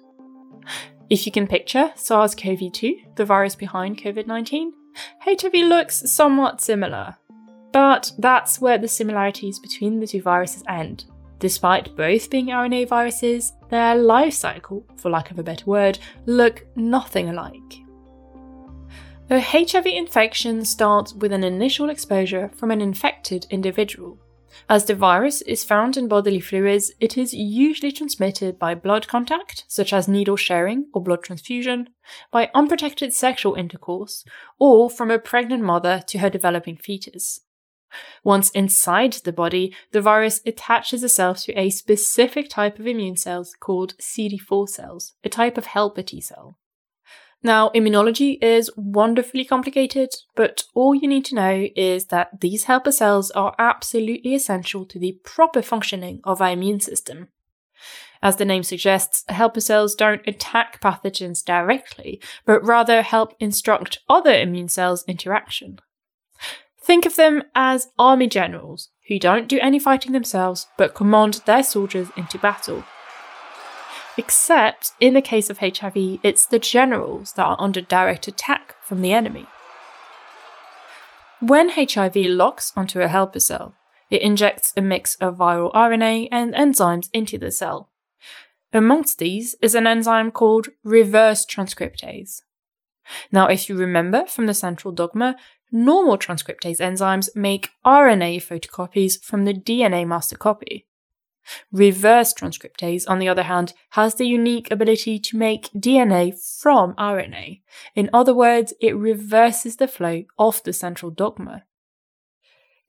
If 1.09 1.25
you 1.25 1.33
can 1.33 1.47
picture 1.47 1.93
SARS 1.97 2.35
CoV 2.35 2.73
2, 2.73 2.97
the 3.15 3.25
virus 3.25 3.55
behind 3.55 3.97
COVID 3.97 4.27
19, 4.27 4.75
HIV 5.21 5.55
looks 5.55 6.13
somewhat 6.13 6.61
similar. 6.61 7.17
But 7.73 8.13
that's 8.19 8.61
where 8.61 8.77
the 8.77 8.87
similarities 8.87 9.59
between 9.59 9.99
the 9.99 10.07
two 10.07 10.21
viruses 10.21 10.63
end. 10.69 11.07
Despite 11.39 11.97
both 11.97 12.29
being 12.29 12.49
RNA 12.49 12.89
viruses, 12.89 13.55
their 13.71 13.95
life 13.95 14.35
cycle, 14.35 14.87
for 14.97 15.09
lack 15.09 15.31
of 15.31 15.39
a 15.39 15.43
better 15.43 15.65
word, 15.65 15.99
look 16.27 16.67
nothing 16.77 17.31
alike. 17.31 17.83
A 19.33 19.41
HIV 19.41 19.87
infection 19.87 20.63
starts 20.63 21.15
with 21.15 21.33
an 21.33 21.43
initial 21.43 21.89
exposure 21.89 22.51
from 22.55 22.71
an 22.71 22.83
infected 22.83 23.47
individual. 23.49 24.19
As 24.69 24.85
the 24.85 24.95
virus 24.95 25.41
is 25.41 25.65
found 25.65 25.97
in 25.97 26.07
bodily 26.07 26.39
fluids, 26.39 26.93
it 27.01 27.17
is 27.17 27.33
usually 27.33 27.93
transmitted 27.93 28.59
by 28.59 28.75
blood 28.75 29.09
contact, 29.09 29.65
such 29.69 29.95
as 29.95 30.07
needle 30.07 30.37
sharing 30.37 30.89
or 30.93 31.03
blood 31.03 31.23
transfusion, 31.23 31.89
by 32.31 32.51
unprotected 32.55 33.15
sexual 33.15 33.55
intercourse, 33.55 34.23
or 34.59 34.91
from 34.91 35.11
a 35.11 35.19
pregnant 35.19 35.63
mother 35.63 36.03
to 36.09 36.19
her 36.19 36.29
developing 36.29 36.77
fetus. 36.77 37.41
Once 38.23 38.51
inside 38.51 39.15
the 39.25 39.33
body, 39.33 39.75
the 39.93 40.03
virus 40.03 40.43
attaches 40.45 41.03
itself 41.03 41.45
to 41.45 41.59
a 41.59 41.71
specific 41.71 42.51
type 42.51 42.79
of 42.79 42.87
immune 42.87 43.17
cells 43.17 43.55
called 43.59 43.97
CD4 43.97 44.69
cells, 44.69 45.15
a 45.25 45.31
type 45.31 45.57
of 45.57 45.65
helper 45.65 46.03
T 46.03 46.21
cell. 46.21 46.59
Now, 47.45 47.71
immunology 47.71 48.39
is 48.41 48.71
wonderfully 48.77 49.45
complicated, 49.45 50.11
but 50.37 50.65
all 50.75 50.95
you 50.95 51.09
need 51.09 51.25
to 51.27 51.35
know 51.35 51.69
is 51.75 52.07
that 52.07 52.41
these 52.41 52.65
helper 52.65 52.93
cells 52.93 53.33
are 53.33 53.55
absolutely 53.59 54.35
essential 54.35 54.85
to 54.87 54.99
the 54.99 55.19
proper 55.25 55.61
functioning 55.61 56.21
of 56.23 56.41
our 56.41 56.51
immune 56.51 56.79
system. 56.79 57.29
As 58.23 58.37
the 58.37 58.45
name 58.45 58.63
suggests, 58.63 59.25
helper 59.29 59.61
cells 59.61 59.97
don't 59.97 60.23
attack 60.29 60.81
pathogens 60.81 61.45
directly, 61.45 62.21
but 62.47 62.65
rather 62.65 63.03
help 63.03 63.35
instruct 63.41 63.99
other 64.09 64.33
immune 64.33 64.69
cells 64.69 65.03
into 65.09 65.33
action. 65.33 65.81
Think 66.81 67.07
of 67.07 67.17
them 67.17 67.43
as 67.57 67.89
army 67.99 68.29
generals 68.29 68.91
who 69.09 69.19
don't 69.19 69.49
do 69.49 69.59
any 69.61 69.81
fighting 69.81 70.13
themselves 70.13 70.69
but 70.79 70.95
command 70.95 71.41
their 71.47 71.65
soldiers 71.65 72.09
into 72.17 72.39
battle. 72.39 72.85
Except 74.19 74.93
in 75.01 75.15
the 75.15 75.23
case 75.23 75.49
of 75.49 75.59
HIV, 75.59 76.19
it's 76.23 76.45
the 76.45 76.59
generals 76.59 77.33
that 77.33 77.47
are 77.47 77.57
under 77.59 77.81
direct 77.81 78.29
attack 78.29 78.75
from 78.83 79.01
the 79.01 79.13
enemy. 79.13 79.47
When 81.41 81.71
HIV 81.71 82.17
locks 82.17 82.73
onto 82.77 83.01
a 83.01 83.09
helper 83.09 83.41
cell, 83.41 83.75
it 84.11 84.23
injects 84.23 84.73
a 84.77 84.83
mix 84.83 85.15
of 85.17 85.39
viral 85.39 85.73
RNA 85.73 86.29
and 86.31 86.53
enzymes 86.55 87.09
into 87.13 87.39
the 87.39 87.51
cell. 87.51 87.91
Amongst 88.73 89.19
these 89.19 89.57
is 89.63 89.75
an 89.75 89.87
enzyme 89.87 90.31
called 90.31 90.69
reverse 90.85 91.45
transcriptase. 91.45 92.43
Now, 93.31 93.47
if 93.47 93.69
you 93.69 93.77
remember 93.77 94.27
from 94.27 94.47
the 94.47 94.55
central 94.55 94.93
dogma, 94.93 95.37
normal 95.71 96.19
transcriptase 96.19 96.79
enzymes 96.79 97.35
make 97.35 97.71
RNA 97.85 98.37
photocopies 98.37 99.21
from 99.23 99.45
the 99.45 99.55
DNA 99.55 100.07
master 100.07 100.37
copy. 100.37 100.87
Reverse 101.73 102.33
transcriptase, 102.33 103.05
on 103.09 103.19
the 103.19 103.29
other 103.29 103.45
hand, 103.45 103.75
has 103.91 104.15
the 104.15 104.27
unique 104.27 104.71
ability 104.71 105.19
to 105.19 105.37
make 105.37 105.71
DNA 105.73 106.33
from 106.61 106.95
RNA. 106.95 107.61
In 107.95 108.11
other 108.13 108.35
words, 108.35 108.73
it 108.81 108.97
reverses 108.97 109.77
the 109.77 109.89
flow 109.89 110.25
of 110.39 110.63
the 110.63 110.73
central 110.73 111.11
dogma. 111.11 111.65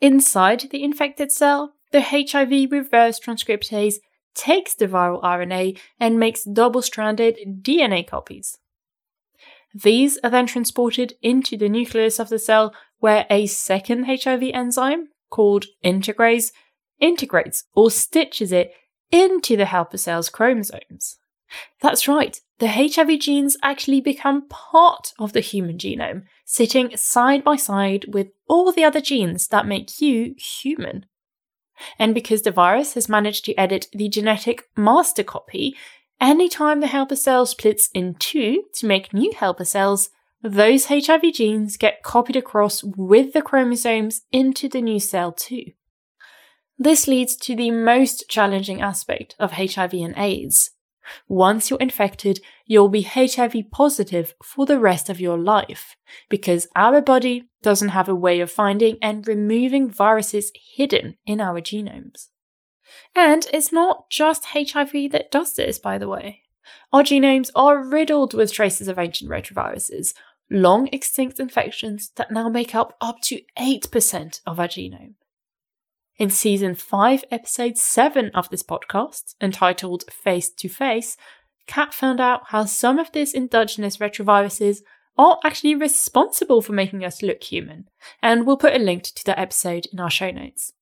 Inside 0.02 0.68
the 0.72 0.84
infected 0.84 1.32
cell, 1.32 1.74
the 1.92 2.02
HIV 2.02 2.72
reverse 2.72 3.20
transcriptase 3.20 3.96
takes 4.36 4.74
the 4.74 4.88
viral 4.88 5.22
RNA 5.22 5.80
and 6.00 6.20
makes 6.20 6.44
double 6.44 6.82
stranded 6.82 7.38
DNA 7.62 8.06
copies. 8.06 8.58
These 9.74 10.20
are 10.24 10.30
then 10.30 10.46
transported 10.46 11.14
into 11.22 11.58
the 11.58 11.70
nucleus 11.70 12.20
of 12.20 12.30
the 12.30 12.40
cell 12.40 12.74
where 13.00 13.26
a 13.30 13.48
second 13.48 14.06
HIV 14.06 14.44
enzyme, 14.54 15.10
called 15.30 15.66
integrase, 15.84 16.52
integrates 17.04 17.66
or 17.76 17.92
stitches 17.92 18.52
it 18.52 18.74
into 19.12 19.56
the 19.56 19.66
helper 19.66 19.98
cell's 19.98 20.30
chromosomes. 20.30 21.18
That's 21.82 22.08
right, 22.08 22.40
the 22.60 22.68
HIV 22.68 23.20
genes 23.20 23.58
actually 23.62 24.02
become 24.02 24.48
part 24.48 25.14
of 25.20 25.34
the 25.34 25.42
human 25.42 25.78
genome, 25.78 26.24
sitting 26.46 26.96
side 26.98 27.44
by 27.44 27.58
side 27.58 28.06
with 28.08 28.30
all 28.48 28.72
the 28.72 28.84
other 28.84 29.02
genes 29.02 29.48
that 29.50 29.68
make 29.68 30.02
you 30.02 30.34
human. 30.38 31.06
And 32.00 32.16
because 32.16 32.44
the 32.44 32.52
virus 32.52 32.94
has 32.94 33.10
managed 33.10 33.46
to 33.46 33.56
edit 33.56 33.88
the 33.92 34.08
genetic 34.08 34.64
master 34.78 35.24
copy, 35.24 35.76
anytime 36.22 36.80
the 36.80 36.88
helper 36.88 37.16
cell 37.16 37.46
splits 37.46 37.90
in 37.94 38.16
two 38.16 38.64
to 38.76 38.88
make 38.88 39.14
new 39.14 39.34
helper 39.34 39.66
cells, 39.66 40.10
those 40.42 40.86
HIV 40.86 41.34
genes 41.34 41.78
get 41.78 42.04
copied 42.04 42.36
across 42.36 42.84
with 42.84 43.34
the 43.34 43.42
chromosomes 43.42 44.22
into 44.32 44.68
the 44.70 44.82
new 44.82 45.00
cell 45.00 45.32
too. 45.32 45.74
This 46.84 47.08
leads 47.08 47.38
to 47.38 47.56
the 47.56 47.72
most 47.72 48.28
challenging 48.28 48.82
aspect 48.82 49.38
of 49.40 49.54
HIV 49.54 49.94
and 49.94 50.14
AIDS. 50.18 50.72
Once 51.30 51.70
you're 51.70 51.80
infected, 51.80 52.42
you'll 52.66 52.90
be 52.90 53.04
HIV 53.04 53.56
positive 53.72 54.34
for 54.44 54.66
the 54.66 54.78
rest 54.78 55.10
of 55.10 55.22
your 55.22 55.38
life 55.38 55.96
because 56.28 56.68
our 56.76 57.00
body 57.00 57.48
doesn't 57.62 57.96
have 57.96 58.10
a 58.10 58.14
way 58.14 58.42
of 58.42 58.52
finding 58.52 58.98
and 59.02 59.26
removing 59.26 59.90
viruses 59.90 60.52
hidden 60.76 61.16
in 61.26 61.40
our 61.40 61.62
genomes. 61.62 62.28
And 63.16 63.48
it's 63.54 63.72
not 63.72 64.10
just 64.10 64.48
HIV 64.48 65.10
that 65.14 65.32
does 65.32 65.54
this, 65.54 65.80
by 65.80 65.98
the 65.98 66.10
way. 66.10 66.42
Our 66.92 67.04
genomes 67.04 67.50
are 67.56 67.82
riddled 67.82 68.34
with 68.34 68.52
traces 68.52 68.90
of 68.90 69.00
ancient 69.00 69.32
retroviruses, 69.32 70.14
long 70.52 70.90
extinct 70.92 71.40
infections 71.40 72.12
that 72.18 72.32
now 72.32 72.50
make 72.50 72.76
up 72.76 72.98
up 73.00 73.22
to 73.22 73.40
8% 73.58 74.42
of 74.46 74.60
our 74.60 74.68
genome. 74.68 75.14
In 76.20 76.30
season 76.30 76.76
5, 76.76 77.26
episode 77.32 77.76
7 77.76 78.30
of 78.36 78.48
this 78.50 78.62
podcast, 78.62 79.34
entitled 79.42 80.04
Face 80.12 80.48
to 80.52 80.70
Face, 80.70 81.18
Kat 81.66 81.92
found 81.92 82.20
out 82.20 82.42
how 82.50 82.66
some 82.66 83.00
of 83.00 83.12
these 83.14 83.34
endogenous 83.34 83.98
retroviruses 83.98 84.82
are 85.18 85.40
actually 85.44 85.74
responsible 85.74 86.62
for 86.62 86.74
making 86.74 87.04
us 87.04 87.24
look 87.24 87.42
human, 87.42 87.90
and 88.22 88.46
we'll 88.46 88.58
put 88.58 88.76
a 88.76 88.80
link 88.80 89.06
to 89.06 89.26
that 89.26 89.40
episode 89.40 89.88
in 89.92 90.00
our 90.00 90.12
show 90.12 90.30
notes. 90.30 90.74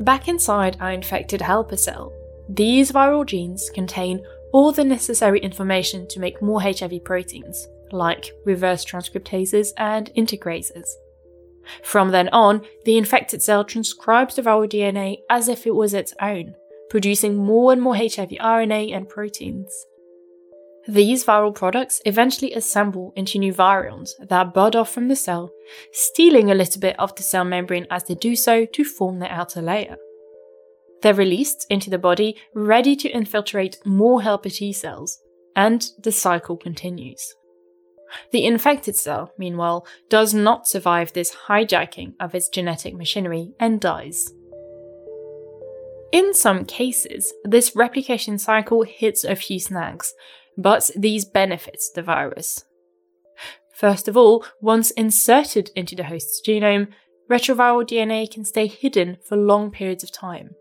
Back 0.00 0.26
inside 0.26 0.78
our 0.80 0.90
infected 0.90 1.42
helper 1.42 1.76
cell, 1.76 2.12
these 2.48 2.90
viral 2.90 3.24
genes 3.24 3.70
contain 3.72 4.24
all 4.52 4.72
the 4.72 4.84
necessary 4.84 5.40
information 5.40 6.06
to 6.08 6.20
make 6.20 6.42
more 6.42 6.62
HIV 6.62 7.04
proteins, 7.04 7.66
like 7.92 8.32
reverse 8.44 8.84
transcriptases 8.84 9.72
and 9.76 10.10
integrases. 10.14 10.96
From 11.82 12.10
then 12.10 12.28
on, 12.30 12.62
the 12.84 12.96
infected 12.96 13.42
cell 13.42 13.64
transcribes 13.64 14.36
the 14.36 14.42
viral 14.42 14.68
DNA 14.68 15.18
as 15.28 15.48
if 15.48 15.66
it 15.66 15.74
was 15.74 15.94
its 15.94 16.14
own, 16.20 16.54
producing 16.88 17.36
more 17.36 17.72
and 17.72 17.82
more 17.82 17.96
HIV 17.96 18.30
RNA 18.30 18.96
and 18.96 19.08
proteins. 19.08 19.70
These 20.86 21.26
viral 21.26 21.54
products 21.54 22.00
eventually 22.06 22.54
assemble 22.54 23.12
into 23.14 23.38
new 23.38 23.52
virions 23.52 24.12
that 24.26 24.54
bud 24.54 24.74
off 24.74 24.90
from 24.90 25.08
the 25.08 25.16
cell, 25.16 25.52
stealing 25.92 26.50
a 26.50 26.54
little 26.54 26.80
bit 26.80 26.98
of 26.98 27.14
the 27.14 27.22
cell 27.22 27.44
membrane 27.44 27.86
as 27.90 28.04
they 28.04 28.14
do 28.14 28.34
so 28.34 28.64
to 28.64 28.84
form 28.84 29.18
the 29.18 29.30
outer 29.30 29.60
layer. 29.60 29.98
They're 31.02 31.14
released 31.14 31.66
into 31.70 31.90
the 31.90 31.98
body, 31.98 32.36
ready 32.54 32.96
to 32.96 33.08
infiltrate 33.08 33.78
more 33.84 34.22
helper 34.22 34.50
T 34.50 34.72
cells, 34.72 35.18
and 35.54 35.88
the 36.02 36.12
cycle 36.12 36.56
continues. 36.56 37.34
The 38.32 38.44
infected 38.44 38.96
cell, 38.96 39.32
meanwhile, 39.38 39.86
does 40.08 40.32
not 40.32 40.66
survive 40.66 41.12
this 41.12 41.34
hijacking 41.48 42.14
of 42.18 42.34
its 42.34 42.48
genetic 42.48 42.94
machinery 42.94 43.52
and 43.60 43.80
dies. 43.80 44.32
In 46.10 46.32
some 46.32 46.64
cases, 46.64 47.34
this 47.44 47.76
replication 47.76 48.38
cycle 48.38 48.82
hits 48.82 49.24
a 49.24 49.36
few 49.36 49.60
snags, 49.60 50.14
but 50.56 50.90
these 50.96 51.26
benefits 51.26 51.90
the 51.90 52.02
virus. 52.02 52.64
First 53.74 54.08
of 54.08 54.16
all, 54.16 54.44
once 54.60 54.90
inserted 54.92 55.70
into 55.76 55.94
the 55.94 56.04
host's 56.04 56.40
genome, 56.44 56.88
retroviral 57.30 57.86
DNA 57.86 58.28
can 58.30 58.44
stay 58.44 58.66
hidden 58.66 59.18
for 59.22 59.36
long 59.36 59.70
periods 59.70 60.02
of 60.02 60.10
time. 60.10 60.56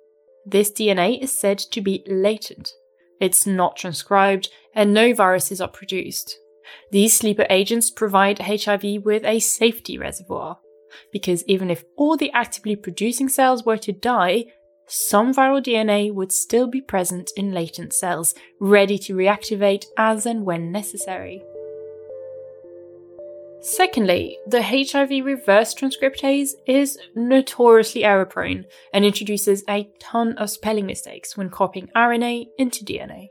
This 0.50 0.72
DNA 0.72 1.22
is 1.22 1.38
said 1.38 1.60
to 1.60 1.82
be 1.82 2.06
latent. 2.08 2.72
It's 3.20 3.46
not 3.46 3.76
transcribed, 3.76 4.50
and 4.74 4.94
no 4.94 5.14
viruses 5.14 5.60
are 5.60 5.68
produced. 5.68 6.38
These 6.90 7.18
sleeper 7.18 7.46
agents 7.50 7.92
provide 7.92 8.40
HIV 8.40 9.04
with 9.04 9.26
a 9.26 9.42
safety 9.42 9.98
reservoir, 9.98 10.60
because 11.12 11.44
even 11.48 11.70
if 11.70 11.84
all 11.98 12.16
the 12.16 12.32
actively 12.32 12.78
producing 12.78 13.28
cells 13.28 13.66
were 13.66 13.78
to 13.78 13.92
die, 13.92 14.46
some 14.88 15.34
viral 15.34 15.62
DNA 15.62 16.14
would 16.14 16.32
still 16.32 16.68
be 16.68 16.80
present 16.80 17.30
in 17.36 17.52
latent 17.52 17.92
cells, 17.92 18.34
ready 18.62 18.98
to 19.00 19.16
reactivate 19.16 19.84
as 19.98 20.26
and 20.26 20.46
when 20.46 20.72
necessary. 20.72 21.44
Secondly, 23.68 24.38
the 24.48 24.64
HIV 24.64 25.26
reverse 25.26 25.76
transcriptase 25.76 26.52
is 26.66 26.98
notoriously 27.16 28.06
error 28.06 28.26
prone 28.26 28.64
and 28.94 29.04
introduces 29.04 29.62
a 29.70 29.90
ton 30.00 30.38
of 30.38 30.50
spelling 30.50 30.86
mistakes 30.86 31.36
when 31.36 31.50
copying 31.50 31.90
RNA 31.94 32.48
into 32.58 32.86
DNA. 32.86 33.28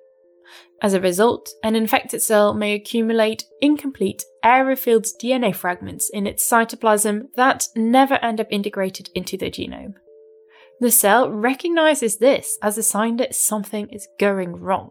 As 0.82 0.92
a 0.92 1.00
result, 1.00 1.48
an 1.62 1.74
infected 1.74 2.20
cell 2.20 2.52
may 2.52 2.74
accumulate 2.74 3.46
incomplete, 3.62 4.24
error 4.44 4.76
filled 4.76 5.06
DNA 5.18 5.54
fragments 5.54 6.10
in 6.10 6.26
its 6.26 6.46
cytoplasm 6.46 7.28
that 7.36 7.68
never 7.74 8.16
end 8.16 8.38
up 8.38 8.48
integrated 8.50 9.08
into 9.14 9.38
the 9.38 9.50
genome. 9.50 9.94
The 10.80 10.90
cell 10.90 11.30
recognizes 11.30 12.18
this 12.18 12.58
as 12.60 12.76
a 12.76 12.82
sign 12.82 13.16
that 13.16 13.34
something 13.34 13.88
is 13.88 14.06
going 14.20 14.56
wrong. 14.56 14.90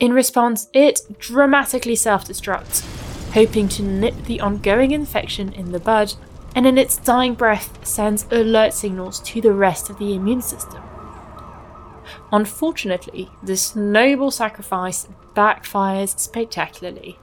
In 0.00 0.12
response, 0.12 0.68
it 0.72 0.98
dramatically 1.20 1.94
self 1.94 2.26
destructs 2.26 2.93
hoping 3.34 3.68
to 3.68 3.82
nip 3.82 4.14
the 4.24 4.40
ongoing 4.40 4.92
infection 4.92 5.52
in 5.52 5.72
the 5.72 5.80
bud, 5.80 6.14
and 6.54 6.66
in 6.66 6.78
its 6.78 6.96
dying 6.96 7.34
breath 7.34 7.84
sends 7.84 8.26
alert 8.30 8.72
signals 8.72 9.20
to 9.20 9.40
the 9.40 9.52
rest 9.52 9.90
of 9.90 9.98
the 9.98 10.14
immune 10.14 10.40
system. 10.40 10.80
Unfortunately, 12.32 13.28
this 13.42 13.74
noble 13.74 14.30
sacrifice 14.30 15.08
backfires 15.34 16.16
spectacularly. 16.18 17.18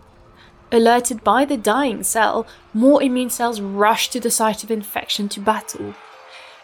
Alerted 0.70 1.24
by 1.24 1.46
the 1.46 1.58
dying 1.58 2.04
cell, 2.04 2.46
more 2.74 3.02
immune 3.02 3.30
cells 3.30 3.62
rush 3.62 4.10
to 4.10 4.20
the 4.20 4.32
site 4.32 4.64
of 4.64 4.72
infection 4.72 5.30
to 5.30 5.40
battle. 5.40 5.94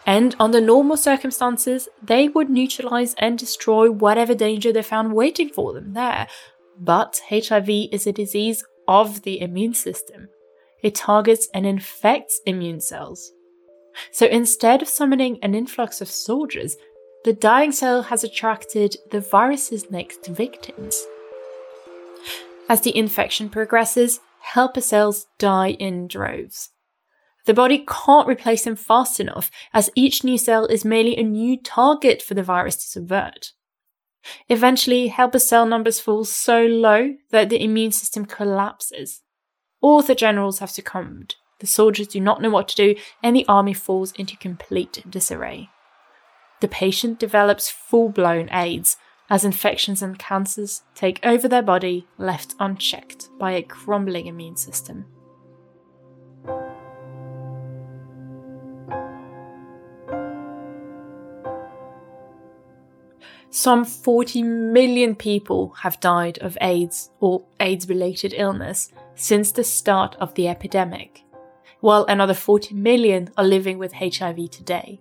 And 0.06 0.34
under 0.38 0.60
normal 0.60 0.96
circumstances, 0.96 1.88
they 2.02 2.28
would 2.28 2.48
neutralize 2.48 3.14
and 3.18 3.38
destroy 3.38 3.90
whatever 3.90 4.34
danger 4.34 4.72
they 4.72 4.82
found 4.82 5.14
waiting 5.14 5.48
for 5.48 5.72
them 5.72 5.92
there. 5.92 6.26
But 6.78 7.20
HIV 7.28 7.68
is 7.92 8.06
a 8.06 8.12
disease 8.12 8.64
of 8.88 9.22
the 9.22 9.40
immune 9.40 9.74
system. 9.74 10.28
It 10.82 10.96
targets 10.96 11.48
and 11.54 11.66
infects 11.66 12.40
immune 12.46 12.80
cells. 12.80 13.30
So 14.10 14.26
instead 14.26 14.82
of 14.82 14.88
summoning 14.88 15.38
an 15.42 15.54
influx 15.54 16.00
of 16.00 16.08
soldiers, 16.08 16.76
the 17.24 17.32
dying 17.32 17.72
cell 17.72 18.02
has 18.02 18.24
attracted 18.24 18.96
the 19.10 19.20
virus's 19.20 19.90
next 19.90 20.26
victims. 20.26 21.04
As 22.68 22.80
the 22.80 22.96
infection 22.96 23.48
progresses, 23.50 24.20
helper 24.40 24.80
cells 24.80 25.26
die 25.38 25.70
in 25.70 26.06
droves. 26.06 26.70
The 27.46 27.54
body 27.54 27.84
can't 27.88 28.28
replace 28.28 28.64
them 28.64 28.76
fast 28.76 29.20
enough, 29.20 29.50
as 29.72 29.90
each 29.94 30.22
new 30.22 30.38
cell 30.38 30.66
is 30.66 30.84
merely 30.84 31.16
a 31.16 31.22
new 31.22 31.56
target 31.60 32.22
for 32.22 32.34
the 32.34 32.42
virus 32.42 32.76
to 32.76 32.86
subvert. 32.86 33.52
Eventually, 34.48 35.08
helper 35.08 35.38
cell 35.38 35.66
numbers 35.66 36.00
fall 36.00 36.24
so 36.24 36.64
low 36.64 37.14
that 37.30 37.48
the 37.48 37.62
immune 37.62 37.92
system 37.92 38.24
collapses. 38.24 39.22
All 39.80 40.02
the 40.02 40.14
generals 40.14 40.58
have 40.58 40.70
succumbed, 40.70 41.36
the 41.60 41.66
soldiers 41.66 42.08
do 42.08 42.20
not 42.20 42.40
know 42.40 42.50
what 42.50 42.68
to 42.68 42.76
do, 42.76 43.00
and 43.22 43.34
the 43.34 43.46
army 43.48 43.74
falls 43.74 44.12
into 44.12 44.36
complete 44.36 45.04
disarray. 45.08 45.70
The 46.60 46.68
patient 46.68 47.18
develops 47.18 47.70
full 47.70 48.08
blown 48.08 48.48
AIDS 48.50 48.96
as 49.30 49.44
infections 49.44 50.02
and 50.02 50.18
cancers 50.18 50.82
take 50.94 51.20
over 51.24 51.48
their 51.48 51.62
body, 51.62 52.06
left 52.16 52.54
unchecked 52.58 53.28
by 53.38 53.52
a 53.52 53.62
crumbling 53.62 54.26
immune 54.26 54.56
system. 54.56 55.04
Some 63.60 63.84
40 63.84 64.44
million 64.44 65.16
people 65.16 65.70
have 65.80 65.98
died 65.98 66.38
of 66.38 66.56
AIDS 66.60 67.10
or 67.18 67.44
AIDS 67.58 67.88
related 67.88 68.32
illness 68.36 68.92
since 69.16 69.50
the 69.50 69.64
start 69.64 70.14
of 70.20 70.32
the 70.34 70.46
epidemic, 70.46 71.24
while 71.80 72.04
another 72.04 72.34
40 72.34 72.76
million 72.76 73.30
are 73.36 73.42
living 73.42 73.76
with 73.76 73.94
HIV 73.94 74.50
today. 74.50 75.00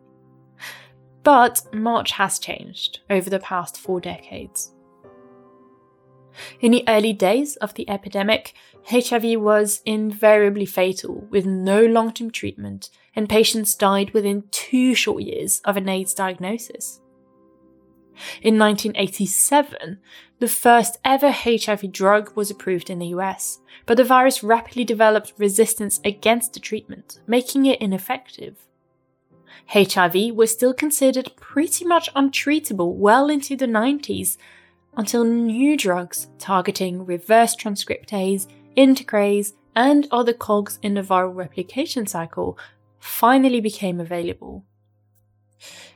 But 1.21 1.71
much 1.71 2.13
has 2.13 2.39
changed 2.39 3.01
over 3.11 3.29
the 3.29 3.37
past 3.37 3.77
four 3.77 4.01
decades. 4.01 4.71
In 6.59 6.71
the 6.71 6.83
early 6.87 7.13
days 7.13 7.57
of 7.57 7.75
the 7.75 7.87
epidemic, 7.87 8.55
HIV 8.89 9.39
was 9.39 9.83
invariably 9.85 10.65
fatal 10.65 11.27
with 11.29 11.45
no 11.45 11.85
long 11.85 12.11
term 12.11 12.31
treatment, 12.31 12.89
and 13.15 13.29
patients 13.29 13.75
died 13.75 14.15
within 14.15 14.45
two 14.49 14.95
short 14.95 15.21
years 15.21 15.61
of 15.63 15.77
an 15.77 15.87
AIDS 15.87 16.15
diagnosis. 16.15 17.01
In 18.41 18.57
1987, 18.57 19.99
the 20.39 20.47
first 20.47 20.97
ever 21.03 21.31
HIV 21.31 21.91
drug 21.91 22.35
was 22.35 22.51
approved 22.51 22.89
in 22.89 22.99
the 22.99 23.07
US, 23.07 23.59
but 23.85 23.97
the 23.97 24.03
virus 24.03 24.43
rapidly 24.43 24.83
developed 24.83 25.33
resistance 25.37 25.99
against 26.05 26.53
the 26.53 26.59
treatment, 26.59 27.19
making 27.27 27.65
it 27.65 27.81
ineffective. 27.81 28.67
HIV 29.69 30.35
was 30.35 30.51
still 30.51 30.73
considered 30.73 31.31
pretty 31.35 31.85
much 31.85 32.13
untreatable 32.13 32.93
well 32.93 33.29
into 33.29 33.55
the 33.55 33.65
90s 33.65 34.37
until 34.95 35.23
new 35.23 35.77
drugs 35.77 36.27
targeting 36.39 37.05
reverse 37.05 37.55
transcriptase, 37.55 38.47
integrase, 38.75 39.53
and 39.75 40.07
other 40.09 40.33
cogs 40.33 40.79
in 40.81 40.95
the 40.95 41.01
viral 41.01 41.35
replication 41.35 42.07
cycle 42.07 42.57
finally 42.99 43.61
became 43.61 43.99
available. 43.99 44.65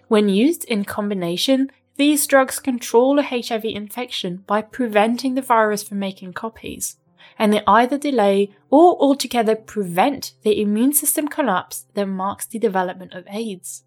When 0.07 0.29
used 0.29 0.65
in 0.65 0.85
combination, 0.85 1.71
these 2.01 2.25
drugs 2.25 2.57
control 2.57 3.19
a 3.19 3.21
HIV 3.21 3.63
infection 3.63 4.37
by 4.47 4.63
preventing 4.63 5.35
the 5.35 5.41
virus 5.43 5.83
from 5.83 5.99
making 5.99 6.33
copies, 6.33 6.97
and 7.37 7.53
they 7.53 7.61
either 7.67 7.95
delay 7.95 8.49
or 8.71 8.99
altogether 8.99 9.55
prevent 9.55 10.33
the 10.41 10.59
immune 10.59 10.93
system 10.93 11.27
collapse 11.27 11.85
that 11.93 12.07
marks 12.07 12.47
the 12.47 12.57
development 12.57 13.13
of 13.13 13.27
AIDS. 13.29 13.83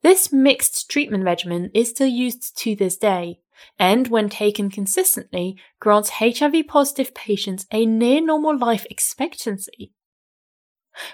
This 0.00 0.32
mixed 0.32 0.90
treatment 0.90 1.24
regimen 1.24 1.70
is 1.74 1.90
still 1.90 2.06
used 2.06 2.56
to 2.56 2.74
this 2.74 2.96
day, 2.96 3.40
and 3.78 4.08
when 4.08 4.30
taken 4.30 4.70
consistently, 4.70 5.58
grants 5.80 6.08
HIV 6.20 6.68
positive 6.68 7.14
patients 7.14 7.66
a 7.70 7.84
near 7.84 8.22
normal 8.22 8.56
life 8.56 8.86
expectancy. 8.88 9.92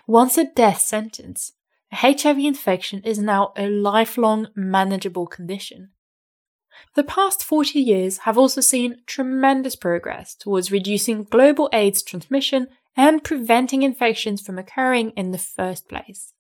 Once 0.06 0.38
a 0.38 0.44
death 0.44 0.82
sentence, 0.82 1.54
HIV 1.94 2.38
infection 2.38 3.02
is 3.04 3.18
now 3.18 3.52
a 3.56 3.68
lifelong 3.68 4.48
manageable 4.54 5.26
condition. 5.26 5.90
The 6.94 7.04
past 7.04 7.42
40 7.42 7.78
years 7.78 8.18
have 8.18 8.36
also 8.36 8.60
seen 8.60 9.02
tremendous 9.06 9.76
progress 9.76 10.34
towards 10.34 10.72
reducing 10.72 11.24
global 11.24 11.68
AIDS 11.72 12.02
transmission 12.02 12.68
and 12.96 13.22
preventing 13.22 13.82
infections 13.82 14.42
from 14.42 14.58
occurring 14.58 15.10
in 15.10 15.30
the 15.30 15.38
first 15.38 15.88
place. 15.88 16.32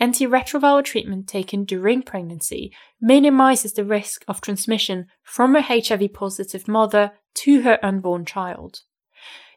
Antiretroviral 0.00 0.84
treatment 0.84 1.28
taken 1.28 1.64
during 1.64 2.02
pregnancy 2.02 2.72
minimizes 3.00 3.74
the 3.74 3.84
risk 3.84 4.24
of 4.26 4.40
transmission 4.40 5.06
from 5.22 5.54
a 5.54 5.62
HIV 5.62 6.12
positive 6.12 6.66
mother 6.66 7.12
to 7.34 7.62
her 7.62 7.78
unborn 7.84 8.24
child. 8.24 8.80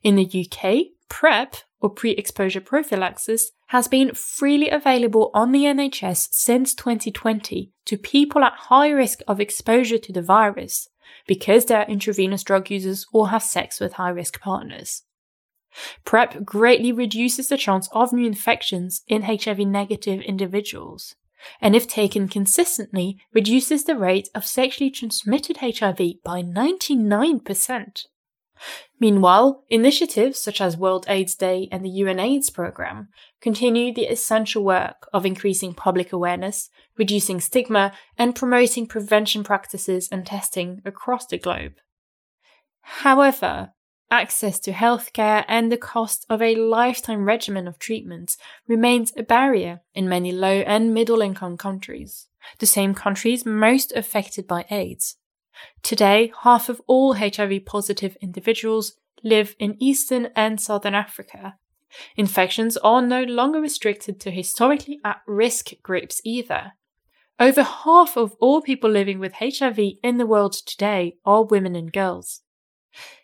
In 0.03 0.15
the 0.15 0.25
UK, 0.25 0.87
PrEP, 1.09 1.55
or 1.85 1.89
pre 1.91 2.11
exposure 2.11 2.61
prophylaxis, 2.61 3.51
has 3.67 3.87
been 3.87 4.15
freely 4.15 4.69
available 4.69 5.29
on 5.35 5.51
the 5.51 5.65
NHS 5.65 6.29
since 6.31 6.73
2020 6.73 7.71
to 7.85 7.97
people 7.97 8.43
at 8.43 8.53
high 8.53 8.89
risk 8.89 9.19
of 9.27 9.39
exposure 9.39 9.99
to 9.99 10.11
the 10.11 10.23
virus 10.23 10.89
because 11.27 11.65
they're 11.65 11.83
intravenous 11.83 12.43
drug 12.43 12.71
users 12.71 13.05
or 13.13 13.29
have 13.29 13.43
sex 13.43 13.79
with 13.79 13.93
high 13.93 14.09
risk 14.09 14.41
partners. 14.41 15.03
PrEP 16.05 16.43
greatly 16.43 16.91
reduces 16.91 17.49
the 17.49 17.57
chance 17.57 17.87
of 17.91 18.11
new 18.11 18.25
infections 18.25 19.03
in 19.07 19.21
HIV 19.21 19.59
negative 19.59 20.21
individuals, 20.21 21.15
and 21.61 21.75
if 21.75 21.87
taken 21.87 22.27
consistently, 22.27 23.19
reduces 23.31 23.83
the 23.83 23.97
rate 23.97 24.29
of 24.33 24.45
sexually 24.47 24.89
transmitted 24.89 25.57
HIV 25.57 26.23
by 26.23 26.41
99%. 26.41 28.05
Meanwhile, 28.99 29.63
initiatives 29.69 30.39
such 30.39 30.61
as 30.61 30.77
World 30.77 31.05
AIDS 31.09 31.35
Day 31.35 31.67
and 31.71 31.83
the 31.83 31.89
UNAIDS 31.89 32.53
program 32.53 33.09
continue 33.41 33.93
the 33.93 34.05
essential 34.05 34.63
work 34.63 35.07
of 35.13 35.25
increasing 35.25 35.73
public 35.73 36.13
awareness, 36.13 36.69
reducing 36.97 37.41
stigma, 37.41 37.93
and 38.17 38.35
promoting 38.35 38.87
prevention 38.87 39.43
practices 39.43 40.07
and 40.11 40.25
testing 40.25 40.81
across 40.85 41.25
the 41.25 41.37
globe. 41.37 41.73
However, 42.81 43.73
access 44.09 44.59
to 44.61 44.71
healthcare 44.71 45.43
and 45.47 45.71
the 45.71 45.77
cost 45.77 46.25
of 46.29 46.41
a 46.41 46.55
lifetime 46.55 47.25
regimen 47.25 47.67
of 47.67 47.79
treatments 47.79 48.37
remains 48.67 49.11
a 49.17 49.23
barrier 49.23 49.81
in 49.93 50.07
many 50.07 50.31
low 50.31 50.59
and 50.61 50.93
middle 50.93 51.21
income 51.21 51.57
countries, 51.57 52.27
the 52.59 52.65
same 52.65 52.93
countries 52.93 53.45
most 53.45 53.91
affected 53.93 54.47
by 54.47 54.65
AIDS. 54.69 55.17
Today, 55.83 56.31
half 56.43 56.69
of 56.69 56.81
all 56.87 57.13
HIV 57.13 57.65
positive 57.65 58.17
individuals 58.21 58.93
live 59.23 59.55
in 59.59 59.75
Eastern 59.79 60.29
and 60.35 60.59
Southern 60.59 60.95
Africa. 60.95 61.57
Infections 62.15 62.77
are 62.77 63.01
no 63.01 63.23
longer 63.23 63.61
restricted 63.61 64.19
to 64.21 64.31
historically 64.31 64.99
at 65.03 65.21
risk 65.25 65.71
groups 65.81 66.21
either. 66.23 66.73
Over 67.39 67.63
half 67.63 68.15
of 68.15 68.35
all 68.39 68.61
people 68.61 68.89
living 68.89 69.19
with 69.19 69.33
HIV 69.39 69.79
in 70.03 70.17
the 70.17 70.25
world 70.25 70.53
today 70.53 71.17
are 71.25 71.43
women 71.43 71.75
and 71.75 71.91
girls. 71.91 72.41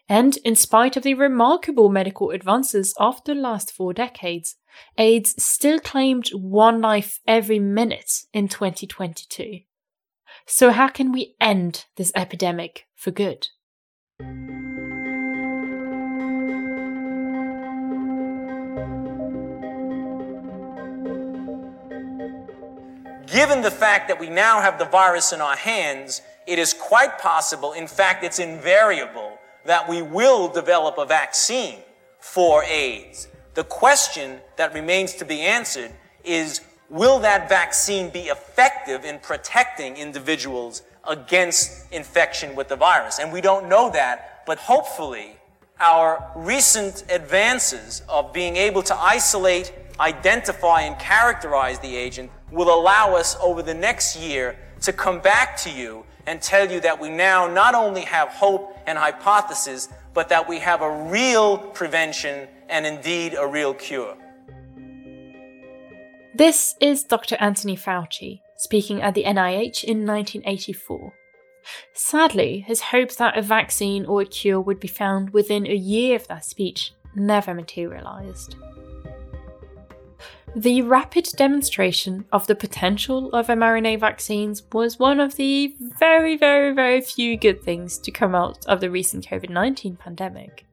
And 0.10 0.36
in 0.38 0.56
spite 0.56 0.98
of 0.98 1.04
the 1.04 1.14
remarkable 1.14 1.88
medical 1.88 2.32
advances 2.32 2.94
of 2.98 3.24
the 3.24 3.34
last 3.34 3.72
four 3.72 3.94
decades, 3.94 4.58
AIDS 4.98 5.42
still 5.42 5.80
claimed 5.80 6.30
one 6.30 6.82
life 6.82 7.20
every 7.26 7.60
minute 7.60 8.26
in 8.34 8.50
2022. 8.50 9.62
So, 10.46 10.72
how 10.72 10.88
can 10.88 11.12
we 11.12 11.36
end 11.40 11.86
this 11.96 12.12
epidemic 12.16 12.88
for 12.96 13.12
good? 13.12 13.48
Given 23.32 23.62
the 23.62 23.72
fact 23.72 24.10
that 24.10 24.20
we 24.20 24.30
now 24.30 24.62
have 24.62 24.78
the 24.78 24.86
virus 24.86 25.32
in 25.32 25.40
our 25.40 25.56
hands, 25.56 26.22
it 26.46 26.60
is 26.60 26.74
quite 26.74 27.18
possible, 27.18 27.72
in 27.72 27.88
fact, 27.88 28.26
it's 28.26 28.40
invariable, 28.40 29.38
that 29.66 29.88
we 29.88 30.02
will 30.02 30.50
develop 30.50 30.98
a 30.98 31.06
vaccine 31.06 31.80
for 32.20 32.64
AIDS. 32.66 33.30
The 33.54 33.64
question 33.64 34.40
that 34.58 34.74
remains 34.74 35.16
to 35.16 35.26
be 35.26 35.42
answered 35.42 35.92
is 36.24 36.62
will 36.92 37.20
that 37.20 37.48
vaccine 37.48 38.10
be 38.10 38.24
effective 38.24 39.06
in 39.06 39.18
protecting 39.20 39.96
individuals 39.96 40.84
against 41.08 41.92
infection 41.92 42.54
with 42.54 42.68
the 42.68 42.76
virus? 42.76 43.18
And 43.18 43.32
we 43.32 43.42
don't 43.42 43.70
know 43.70 43.90
that, 43.92 44.44
but 44.46 44.60
hopefully, 44.60 45.38
our 45.80 46.32
recent 46.36 47.06
advances 47.10 48.04
of 48.08 48.34
being 48.34 48.58
able 48.58 48.84
to 48.84 48.96
isolate, 48.96 49.74
identify, 50.00 50.82
and 50.82 51.00
characterize 51.00 51.80
the 51.80 51.96
agent 51.96 52.30
will 52.52 52.70
allow 52.70 53.16
us 53.16 53.38
over 53.42 53.64
the 53.64 53.74
next 53.74 54.20
year 54.20 54.58
to 54.82 54.92
come 54.92 55.22
back 55.22 55.56
to 55.58 55.72
you 55.72 56.04
and 56.28 56.42
tell 56.42 56.70
you 56.70 56.82
that 56.82 57.00
we 57.00 57.10
now 57.10 57.48
not 57.48 57.74
only 57.74 58.02
have 58.02 58.28
hope 58.30 58.78
and 58.86 58.98
hypothesis, 58.98 59.88
but 60.14 60.28
that 60.30 60.48
we 60.48 60.60
have 60.60 60.82
a 60.82 61.04
real 61.06 61.58
prevention 61.58 62.48
and 62.70 62.86
indeed 62.86 63.34
a 63.40 63.48
real 63.48 63.74
cure. 63.74 64.16
This 66.42 66.74
is 66.82 67.04
Dr. 67.04 67.38
Anthony 67.40 67.78
Fauci 67.78 68.42
speaking 68.58 69.00
at 69.00 69.14
the 69.14 69.26
NIH 69.26 69.84
in 69.84 70.08
1984. 70.08 71.14
Sadly, 71.94 72.62
his 72.62 72.82
hopes 72.82 73.18
that 73.18 73.38
a 73.38 73.44
vaccine 73.44 74.08
or 74.08 74.22
a 74.22 74.26
cure 74.26 74.60
would 74.60 74.80
be 74.80 74.88
found 74.88 75.30
within 75.34 75.68
a 75.68 75.76
year 75.76 76.16
of 76.16 76.28
that 76.30 76.44
speech 76.44 76.96
never 77.14 77.54
materialized. 77.54 78.56
The 80.56 80.82
rapid 80.82 81.30
demonstration 81.36 82.26
of 82.32 82.48
the 82.48 82.56
potential 82.56 83.30
of 83.34 83.46
mRNA 83.46 84.00
vaccines 84.00 84.64
was 84.74 84.98
one 84.98 85.20
of 85.20 85.36
the 85.36 85.76
very, 86.00 86.38
very, 86.38 86.74
very 86.74 87.02
few 87.02 87.38
good 87.38 87.62
things 87.62 88.00
to 88.00 88.10
come 88.10 88.34
out 88.34 88.66
of 88.66 88.82
the 88.82 88.90
recent 88.90 89.28
COVID 89.28 89.52
19 89.52 89.96
pandemic. 89.96 90.66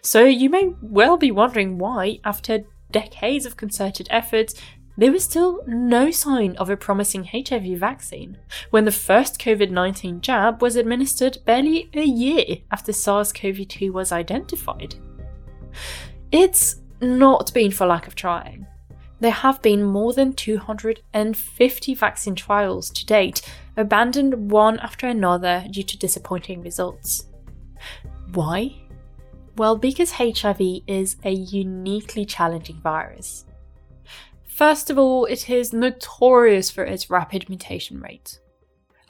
So 0.00 0.24
you 0.24 0.48
may 0.48 0.72
well 0.80 1.18
be 1.18 1.30
wondering 1.30 1.76
why, 1.76 2.20
after 2.24 2.64
decades 2.90 3.44
of 3.44 3.58
concerted 3.58 4.06
efforts, 4.10 4.54
there 4.96 5.12
was 5.12 5.24
still 5.24 5.60
no 5.66 6.10
sign 6.10 6.56
of 6.56 6.68
a 6.70 6.76
promising 6.76 7.24
HIV 7.24 7.78
vaccine 7.78 8.38
when 8.70 8.84
the 8.84 8.92
first 8.92 9.40
COVID 9.40 9.70
19 9.70 10.20
jab 10.20 10.62
was 10.62 10.76
administered 10.76 11.38
barely 11.44 11.90
a 11.94 12.04
year 12.04 12.58
after 12.70 12.92
SARS 12.92 13.32
CoV 13.32 13.66
2 13.68 13.92
was 13.92 14.12
identified. 14.12 14.94
It's 16.30 16.76
not 17.00 17.52
been 17.52 17.70
for 17.70 17.86
lack 17.86 18.06
of 18.06 18.14
trying 18.14 18.66
there 19.22 19.30
have 19.30 19.62
been 19.62 19.84
more 19.84 20.12
than 20.12 20.32
250 20.32 21.94
vaccine 21.94 22.34
trials 22.34 22.90
to 22.90 23.06
date, 23.06 23.40
abandoned 23.76 24.50
one 24.50 24.80
after 24.80 25.06
another 25.06 25.64
due 25.70 25.84
to 25.84 25.96
disappointing 25.96 26.60
results. 26.60 27.26
Why? 28.32 28.74
Well, 29.56 29.76
because 29.76 30.10
HIV 30.10 30.60
is 30.88 31.16
a 31.24 31.30
uniquely 31.30 32.24
challenging 32.24 32.80
virus. 32.80 33.44
First 34.52 34.90
of 34.90 34.98
all, 34.98 35.24
it 35.24 35.48
is 35.48 35.72
notorious 35.72 36.70
for 36.70 36.84
its 36.84 37.08
rapid 37.08 37.48
mutation 37.48 38.00
rate. 38.00 38.38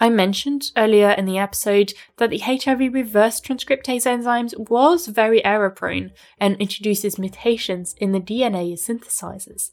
I 0.00 0.08
mentioned 0.08 0.70
earlier 0.76 1.10
in 1.10 1.24
the 1.24 1.38
episode 1.38 1.94
that 2.18 2.30
the 2.30 2.38
HIV 2.38 2.94
reverse 2.94 3.40
transcriptase 3.40 4.06
enzymes 4.06 4.56
was 4.70 5.08
very 5.08 5.44
error 5.44 5.70
prone 5.70 6.12
and 6.38 6.56
introduces 6.56 7.18
mutations 7.18 7.94
in 7.98 8.12
the 8.12 8.20
DNA 8.20 8.72
it 8.72 8.78
synthesizes. 8.78 9.72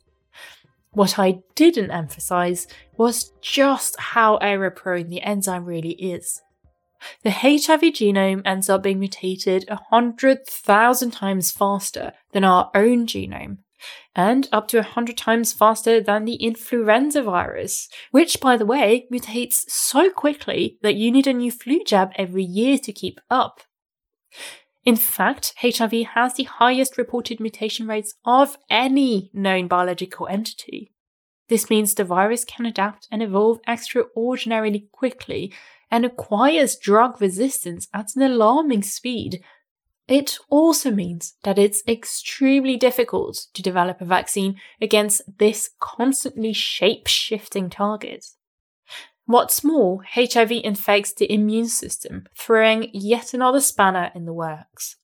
What 0.92 1.20
I 1.20 1.44
didn't 1.54 1.92
emphasize 1.92 2.66
was 2.98 3.32
just 3.42 4.00
how 4.00 4.38
error 4.38 4.72
prone 4.72 5.10
the 5.10 5.22
enzyme 5.22 5.66
really 5.66 5.92
is. 5.92 6.42
The 7.24 7.32
HIV 7.32 7.82
genome 7.82 8.42
ends 8.44 8.70
up 8.70 8.82
being 8.82 9.00
mutated 9.00 9.66
100,000 9.70 11.12
times 11.12 11.52
faster 11.52 12.14
than 12.34 12.44
our 12.44 12.72
own 12.74 13.06
genome, 13.06 13.60
and 14.16 14.48
up 14.52 14.68
to 14.70 14.78
100 14.78 15.18
times 15.18 15.54
faster 15.54 16.02
than 16.02 16.26
the 16.26 16.36
influenza 16.36 17.24
virus, 17.24 17.90
which, 18.12 18.40
by 18.40 18.58
the 18.58 18.66
way, 18.66 19.08
mutates 19.12 19.64
so 19.68 20.10
quickly 20.10 20.78
that 20.82 20.96
you 20.96 21.12
need 21.12 21.28
a 21.28 21.34
new 21.34 21.52
flu 21.52 21.84
jab 21.86 22.12
every 22.16 22.44
year 22.44 22.78
to 22.78 22.92
keep 22.92 23.20
up. 23.30 23.62
In 24.86 24.96
fact, 24.96 25.54
HIV 25.62 25.94
has 26.16 26.36
the 26.36 26.44
highest 26.44 26.98
reported 26.98 27.40
mutation 27.40 27.88
rates 27.88 28.16
of 28.26 28.58
any 28.70 29.30
known 29.34 29.68
biological 29.68 30.28
entity. 30.28 30.92
This 31.50 31.70
means 31.70 31.94
the 31.94 32.04
virus 32.04 32.46
can 32.46 32.66
adapt 32.66 33.08
and 33.12 33.22
evolve 33.22 33.60
extraordinarily 33.68 34.88
quickly 34.92 35.54
and 35.92 36.06
acquires 36.06 36.78
drug 36.78 37.20
resistance 37.20 37.88
at 37.94 38.16
an 38.16 38.22
alarming 38.22 38.84
speed. 38.84 39.44
It 40.10 40.40
also 40.50 40.90
means 40.90 41.36
that 41.44 41.60
it's 41.60 41.84
extremely 41.88 42.76
difficult 42.78 43.46
to 43.54 43.62
develop 43.62 44.02
a 44.02 44.06
vaccine 44.06 44.60
against 44.82 45.22
this 45.38 45.70
constantly 45.80 46.52
shape 46.52 47.06
shifting 47.06 47.70
target. 47.70 48.26
What's 49.28 49.64
more, 49.64 50.04
HIV 50.16 50.52
infects 50.64 51.14
the 51.14 51.32
immune 51.32 51.68
system, 51.68 52.26
throwing 52.36 52.90
yet 52.92 53.36
another 53.36 53.62
spanner 53.62 54.12
in 54.16 54.26
the 54.26 54.34
works. 54.34 54.96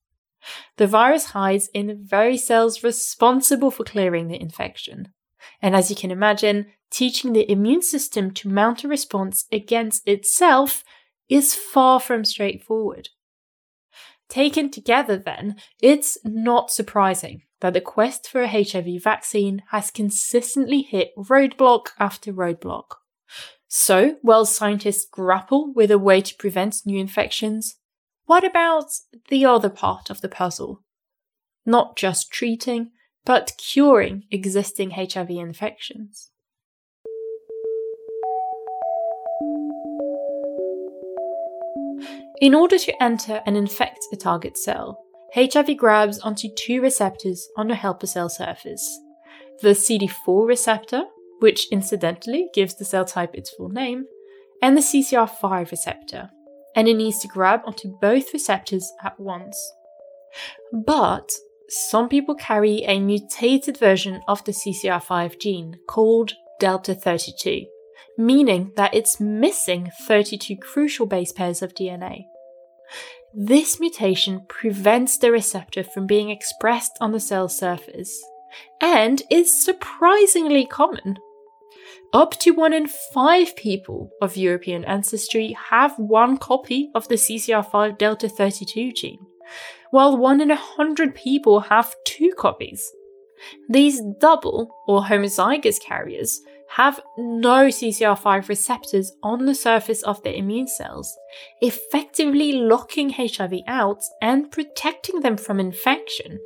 The 0.77 0.87
virus 0.87 1.25
hides 1.25 1.67
in 1.75 1.85
the 1.85 1.93
very 1.93 2.35
cells 2.37 2.83
responsible 2.83 3.69
for 3.69 3.83
clearing 3.83 4.27
the 4.27 4.41
infection. 4.41 5.09
And 5.61 5.75
as 5.75 5.91
you 5.91 5.95
can 5.95 6.09
imagine, 6.09 6.65
teaching 6.89 7.33
the 7.33 7.49
immune 7.51 7.83
system 7.83 8.31
to 8.31 8.49
mount 8.49 8.83
a 8.83 8.87
response 8.87 9.45
against 9.51 10.07
itself 10.07 10.83
is 11.29 11.53
far 11.53 11.99
from 11.99 12.25
straightforward. 12.25 13.09
Taken 14.29 14.71
together, 14.71 15.17
then, 15.17 15.55
it's 15.81 16.17
not 16.23 16.71
surprising 16.71 17.43
that 17.61 17.73
the 17.73 17.81
quest 17.81 18.27
for 18.27 18.41
a 18.41 18.47
HIV 18.47 19.01
vaccine 19.03 19.63
has 19.71 19.91
consistently 19.91 20.81
hit 20.81 21.11
roadblock 21.17 21.87
after 21.99 22.33
roadblock. 22.33 22.85
So, 23.67 24.17
while 24.21 24.45
scientists 24.45 25.07
grapple 25.09 25.73
with 25.73 25.91
a 25.91 25.99
way 25.99 26.21
to 26.21 26.35
prevent 26.35 26.85
new 26.85 26.99
infections, 26.99 27.75
what 28.25 28.43
about 28.43 28.85
the 29.29 29.45
other 29.45 29.69
part 29.69 30.09
of 30.09 30.21
the 30.21 30.29
puzzle? 30.29 30.81
Not 31.65 31.95
just 31.95 32.31
treating, 32.31 32.91
but 33.25 33.53
curing 33.57 34.23
existing 34.31 34.91
HIV 34.91 35.31
infections. 35.31 36.31
In 42.41 42.53
order 42.53 42.77
to 42.77 43.03
enter 43.03 43.41
and 43.45 43.55
infect 43.55 44.05
a 44.11 44.17
target 44.17 44.57
cell, 44.57 44.99
HIV 45.33 45.77
grabs 45.77 46.19
onto 46.19 46.49
two 46.55 46.81
receptors 46.81 47.47
on 47.57 47.67
the 47.67 47.75
helper 47.75 48.07
cell 48.07 48.29
surface 48.29 48.99
the 49.61 49.69
CD4 49.69 50.45
receptor, 50.45 51.03
which 51.39 51.71
incidentally 51.71 52.49
gives 52.53 52.75
the 52.75 52.83
cell 52.83 53.05
type 53.05 53.33
its 53.33 53.49
full 53.51 53.69
name, 53.69 54.05
and 54.61 54.75
the 54.75 54.81
CCR5 54.81 55.71
receptor, 55.71 56.29
and 56.75 56.89
it 56.89 56.95
needs 56.95 57.19
to 57.19 57.29
grab 57.29 57.61
onto 57.65 57.97
both 58.01 58.33
receptors 58.33 58.91
at 59.01 59.17
once. 59.17 59.57
But 60.73 61.31
some 61.69 62.09
people 62.09 62.35
carry 62.35 62.83
a 62.83 62.99
mutated 62.99 63.77
version 63.77 64.21
of 64.27 64.43
the 64.43 64.51
CCR5 64.51 65.39
gene 65.39 65.79
called 65.87 66.33
Delta 66.59 66.93
32 66.93 67.65
meaning 68.17 68.71
that 68.75 68.93
it's 68.93 69.19
missing 69.19 69.91
32 70.07 70.57
crucial 70.57 71.05
base 71.05 71.31
pairs 71.31 71.61
of 71.61 71.73
DNA. 71.73 72.25
This 73.33 73.79
mutation 73.79 74.45
prevents 74.47 75.17
the 75.17 75.31
receptor 75.31 75.83
from 75.83 76.07
being 76.07 76.29
expressed 76.29 76.93
on 77.01 77.11
the 77.11 77.19
cell 77.19 77.49
surface 77.49 78.23
and 78.81 79.21
is 79.29 79.63
surprisingly 79.63 80.65
common. 80.65 81.17
Up 82.13 82.39
to 82.39 82.51
one 82.51 82.71
in 82.71 82.87
five 82.87 83.55
people 83.57 84.09
of 84.21 84.37
European 84.37 84.85
ancestry 84.85 85.57
have 85.69 85.93
one 85.97 86.37
copy 86.37 86.89
of 86.95 87.07
the 87.09 87.15
CCR5 87.15 87.97
delta 87.97 88.29
32 88.29 88.93
gene, 88.93 89.25
while 89.91 90.15
one 90.15 90.39
in 90.39 90.49
a 90.49 90.55
hundred 90.55 91.13
people 91.13 91.59
have 91.59 91.93
two 92.05 92.31
copies. 92.37 92.89
These 93.67 94.01
double 94.19 94.73
or 94.87 95.03
homozygous 95.03 95.81
carriers 95.81 96.39
have 96.75 96.99
no 97.17 97.67
CCR5 97.67 98.49
receptors 98.49 99.13
on 99.23 99.45
the 99.45 99.55
surface 99.55 100.03
of 100.03 100.21
their 100.23 100.33
immune 100.33 100.67
cells, 100.67 101.17
effectively 101.61 102.51
locking 102.51 103.11
HIV 103.11 103.53
out 103.65 104.03
and 104.21 104.51
protecting 104.51 105.21
them 105.21 105.37
from 105.37 105.57
infection. 105.57 106.37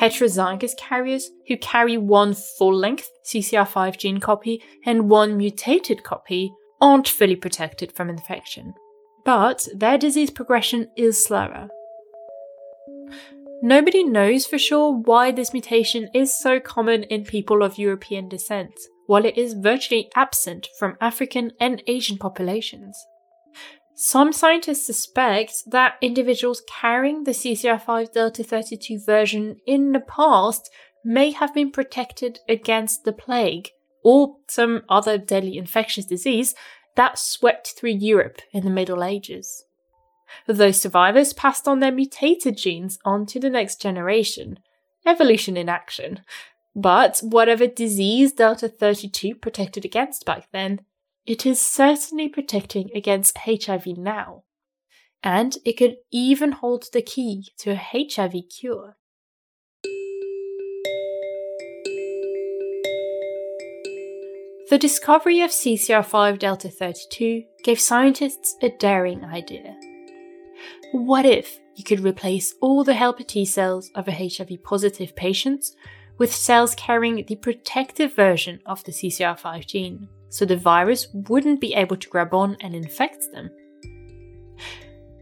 Heterozygous 0.00 0.74
carriers 0.78 1.30
who 1.48 1.58
carry 1.58 1.98
one 1.98 2.32
full 2.32 2.74
length 2.74 3.10
CCR5 3.26 3.98
gene 3.98 4.20
copy 4.20 4.62
and 4.86 5.10
one 5.10 5.36
mutated 5.36 6.02
copy 6.02 6.54
aren't 6.80 7.06
fully 7.06 7.36
protected 7.36 7.92
from 7.92 8.08
infection, 8.08 8.72
but 9.22 9.68
their 9.74 9.98
disease 9.98 10.30
progression 10.30 10.88
is 10.96 11.22
slower. 11.22 11.68
Nobody 13.60 14.02
knows 14.02 14.46
for 14.46 14.58
sure 14.58 14.94
why 14.94 15.30
this 15.30 15.52
mutation 15.52 16.08
is 16.14 16.34
so 16.34 16.58
common 16.58 17.02
in 17.04 17.24
people 17.24 17.62
of 17.62 17.78
European 17.78 18.28
descent, 18.28 18.74
while 19.06 19.24
it 19.24 19.36
is 19.36 19.54
virtually 19.54 20.10
absent 20.14 20.68
from 20.78 20.96
African 21.00 21.52
and 21.60 21.82
Asian 21.86 22.18
populations. 22.18 22.96
Some 23.96 24.32
scientists 24.32 24.86
suspect 24.86 25.70
that 25.70 25.94
individuals 26.00 26.62
carrying 26.68 27.24
the 27.24 27.30
CCR5 27.30 28.12
Delta 28.12 28.42
32 28.42 29.00
version 29.04 29.56
in 29.66 29.92
the 29.92 30.00
past 30.00 30.68
may 31.04 31.30
have 31.30 31.54
been 31.54 31.70
protected 31.70 32.40
against 32.48 33.04
the 33.04 33.12
plague 33.12 33.70
or 34.02 34.36
some 34.48 34.82
other 34.88 35.16
deadly 35.16 35.56
infectious 35.56 36.06
disease 36.06 36.54
that 36.96 37.18
swept 37.18 37.74
through 37.76 37.90
Europe 37.90 38.40
in 38.52 38.64
the 38.64 38.70
Middle 38.70 39.04
Ages. 39.04 39.64
Those 40.46 40.80
survivors 40.80 41.32
passed 41.32 41.68
on 41.68 41.80
their 41.80 41.92
mutated 41.92 42.56
genes 42.56 42.98
onto 43.04 43.38
the 43.38 43.50
next 43.50 43.80
generation. 43.80 44.58
Evolution 45.06 45.56
in 45.56 45.68
action. 45.68 46.20
But 46.74 47.20
whatever 47.22 47.66
disease 47.66 48.32
Delta 48.32 48.68
32 48.68 49.36
protected 49.36 49.84
against 49.84 50.26
back 50.26 50.48
then, 50.52 50.80
it 51.24 51.46
is 51.46 51.60
certainly 51.60 52.28
protecting 52.28 52.90
against 52.94 53.38
HIV 53.38 53.86
now. 53.96 54.42
And 55.22 55.56
it 55.64 55.74
could 55.74 55.96
even 56.10 56.52
hold 56.52 56.86
the 56.92 57.00
key 57.00 57.48
to 57.58 57.70
a 57.72 57.76
HIV 57.76 58.34
cure. 58.50 58.96
The 64.70 64.78
discovery 64.78 65.40
of 65.40 65.50
CCR5 65.50 66.38
Delta 66.38 66.68
32 66.68 67.44
gave 67.62 67.78
scientists 67.78 68.56
a 68.60 68.70
daring 68.70 69.24
idea. 69.24 69.76
What 70.92 71.24
if 71.24 71.60
you 71.76 71.84
could 71.84 72.00
replace 72.00 72.54
all 72.60 72.82
the 72.82 72.94
helper 72.94 73.22
T 73.22 73.44
cells 73.44 73.90
of 73.94 74.08
a 74.08 74.12
HIV 74.12 74.62
positive 74.64 75.14
patient 75.14 75.66
with 76.18 76.34
cells 76.34 76.74
carrying 76.74 77.24
the 77.26 77.36
protective 77.36 78.14
version 78.14 78.60
of 78.66 78.82
the 78.84 78.92
CCR5 78.92 79.66
gene, 79.66 80.08
so 80.28 80.44
the 80.44 80.56
virus 80.56 81.08
wouldn't 81.12 81.60
be 81.60 81.74
able 81.74 81.96
to 81.96 82.08
grab 82.08 82.34
on 82.34 82.56
and 82.60 82.74
infect 82.74 83.26
them? 83.32 83.50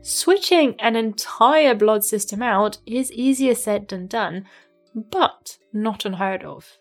Switching 0.02 0.74
an 0.80 0.96
entire 0.96 1.74
blood 1.74 2.04
system 2.04 2.42
out 2.42 2.78
is 2.86 3.12
easier 3.12 3.54
said 3.54 3.88
than 3.88 4.06
done, 4.06 4.44
but 4.94 5.58
not 5.72 6.04
unheard 6.04 6.42
of. 6.42 6.78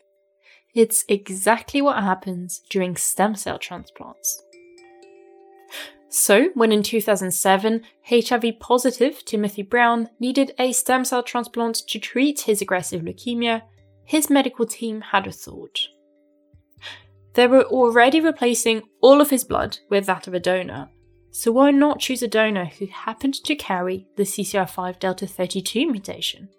It's 0.73 1.05
exactly 1.07 1.81
what 1.81 2.01
happens 2.01 2.61
during 2.69 2.95
stem 2.95 3.35
cell 3.35 3.59
transplants. 3.59 4.41
So, 6.09 6.49
when 6.55 6.71
in 6.71 6.83
2007, 6.83 7.83
HIV 8.09 8.59
positive 8.59 9.23
Timothy 9.23 9.61
Brown 9.61 10.09
needed 10.19 10.53
a 10.57 10.73
stem 10.73 11.05
cell 11.05 11.23
transplant 11.23 11.75
to 11.87 11.99
treat 11.99 12.41
his 12.41 12.61
aggressive 12.61 13.01
leukemia, 13.01 13.61
his 14.03 14.29
medical 14.29 14.65
team 14.65 15.01
had 15.01 15.27
a 15.27 15.31
thought. 15.31 15.79
They 17.33 17.47
were 17.47 17.63
already 17.63 18.19
replacing 18.19 18.83
all 19.01 19.21
of 19.21 19.29
his 19.29 19.43
blood 19.43 19.79
with 19.89 20.05
that 20.05 20.27
of 20.27 20.33
a 20.33 20.39
donor, 20.39 20.89
so 21.31 21.51
why 21.53 21.71
not 21.71 21.99
choose 21.99 22.21
a 22.21 22.27
donor 22.27 22.65
who 22.65 22.87
happened 22.87 23.35
to 23.35 23.55
carry 23.55 24.07
the 24.17 24.23
CCR5 24.23 24.99
Delta 24.99 25.25
32 25.25 25.89
mutation? 25.89 26.49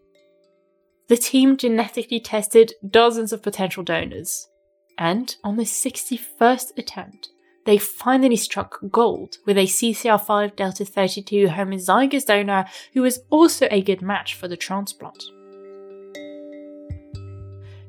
The 1.09 1.17
team 1.17 1.59
genetically 1.59 2.21
tested 2.21 2.73
dozens 2.89 3.35
of 3.35 3.43
potential 3.43 3.83
donors, 3.83 4.49
and 4.97 5.37
on 5.45 5.57
the 5.57 5.65
61st 5.65 6.79
attempt, 6.79 7.29
they 7.67 7.77
finally 7.77 8.37
struck 8.37 8.81
gold 8.91 9.37
with 9.47 9.59
a 9.59 9.67
CCR5 9.67 10.57
Delta 10.57 10.85
32 10.85 11.49
homozygous 11.49 12.25
donor 12.25 12.65
who 12.95 13.03
was 13.03 13.21
also 13.29 13.69
a 13.71 13.83
good 13.83 14.01
match 14.01 14.35
for 14.35 14.49
the 14.49 14.57
transplant. 14.57 15.23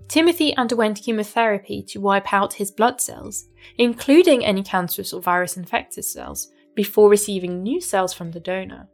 Timothy 0.07 0.55
underwent 0.57 1.01
chemotherapy 1.01 1.81
to 1.83 2.01
wipe 2.01 2.31
out 2.33 2.53
his 2.53 2.71
blood 2.71 3.01
cells, 3.01 3.47
including 3.77 4.45
any 4.45 4.63
cancerous 4.63 5.13
or 5.13 5.21
virus 5.21 5.57
infected 5.57 6.05
cells, 6.05 6.51
before 6.75 7.09
receiving 7.09 7.63
new 7.63 7.79
cells 7.79 8.13
from 8.13 8.31
the 8.31 8.39
donor. 8.39 8.87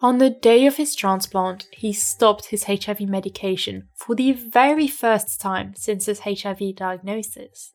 On 0.00 0.18
the 0.18 0.30
day 0.30 0.66
of 0.66 0.76
his 0.76 0.94
transplant, 0.94 1.66
he 1.72 1.92
stopped 1.92 2.46
his 2.46 2.64
HIV 2.64 3.00
medication 3.02 3.88
for 3.94 4.14
the 4.14 4.32
very 4.32 4.86
first 4.86 5.40
time 5.40 5.74
since 5.76 6.06
his 6.06 6.20
HIV 6.20 6.76
diagnosis. 6.76 7.72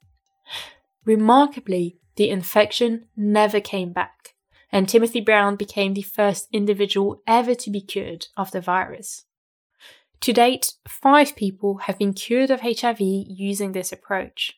Remarkably, 1.06 1.98
the 2.18 2.30
infection 2.30 3.08
never 3.16 3.60
came 3.60 3.94
back, 3.94 4.36
and 4.72 4.88
Timothy 4.88 5.22
Brown 5.22 5.56
became 5.56 5.94
the 5.94 6.04
first 6.04 6.48
individual 6.52 7.22
ever 7.26 7.56
to 7.56 7.72
be 7.72 7.82
cured 7.82 8.28
of 8.38 8.52
the 8.52 8.62
virus. 8.62 9.26
To 10.22 10.34
date, 10.34 10.74
five 10.88 11.36
people 11.36 11.78
have 11.80 11.98
been 11.98 12.14
cured 12.14 12.52
of 12.52 12.62
HIV 12.62 13.00
using 13.00 13.72
this 13.72 13.92
approach. 13.92 14.54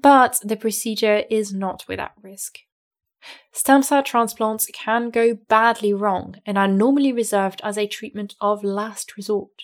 But 0.00 0.38
the 0.42 0.56
procedure 0.56 1.24
is 1.30 1.52
not 1.52 1.84
without 1.88 2.12
risk. 2.22 2.58
Stem 3.52 3.82
cell 3.82 4.02
transplants 4.02 4.68
can 4.72 5.10
go 5.10 5.34
badly 5.48 5.94
wrong 5.94 6.36
and 6.44 6.58
are 6.58 6.68
normally 6.68 7.12
reserved 7.12 7.60
as 7.64 7.78
a 7.78 7.86
treatment 7.86 8.34
of 8.40 8.62
last 8.62 9.16
resort. 9.16 9.62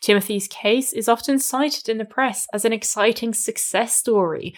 Timothy's 0.00 0.48
case 0.48 0.92
is 0.92 1.08
often 1.08 1.38
cited 1.38 1.88
in 1.88 1.98
the 1.98 2.04
press 2.04 2.46
as 2.52 2.64
an 2.64 2.72
exciting 2.72 3.32
success 3.32 3.96
story, 3.96 4.54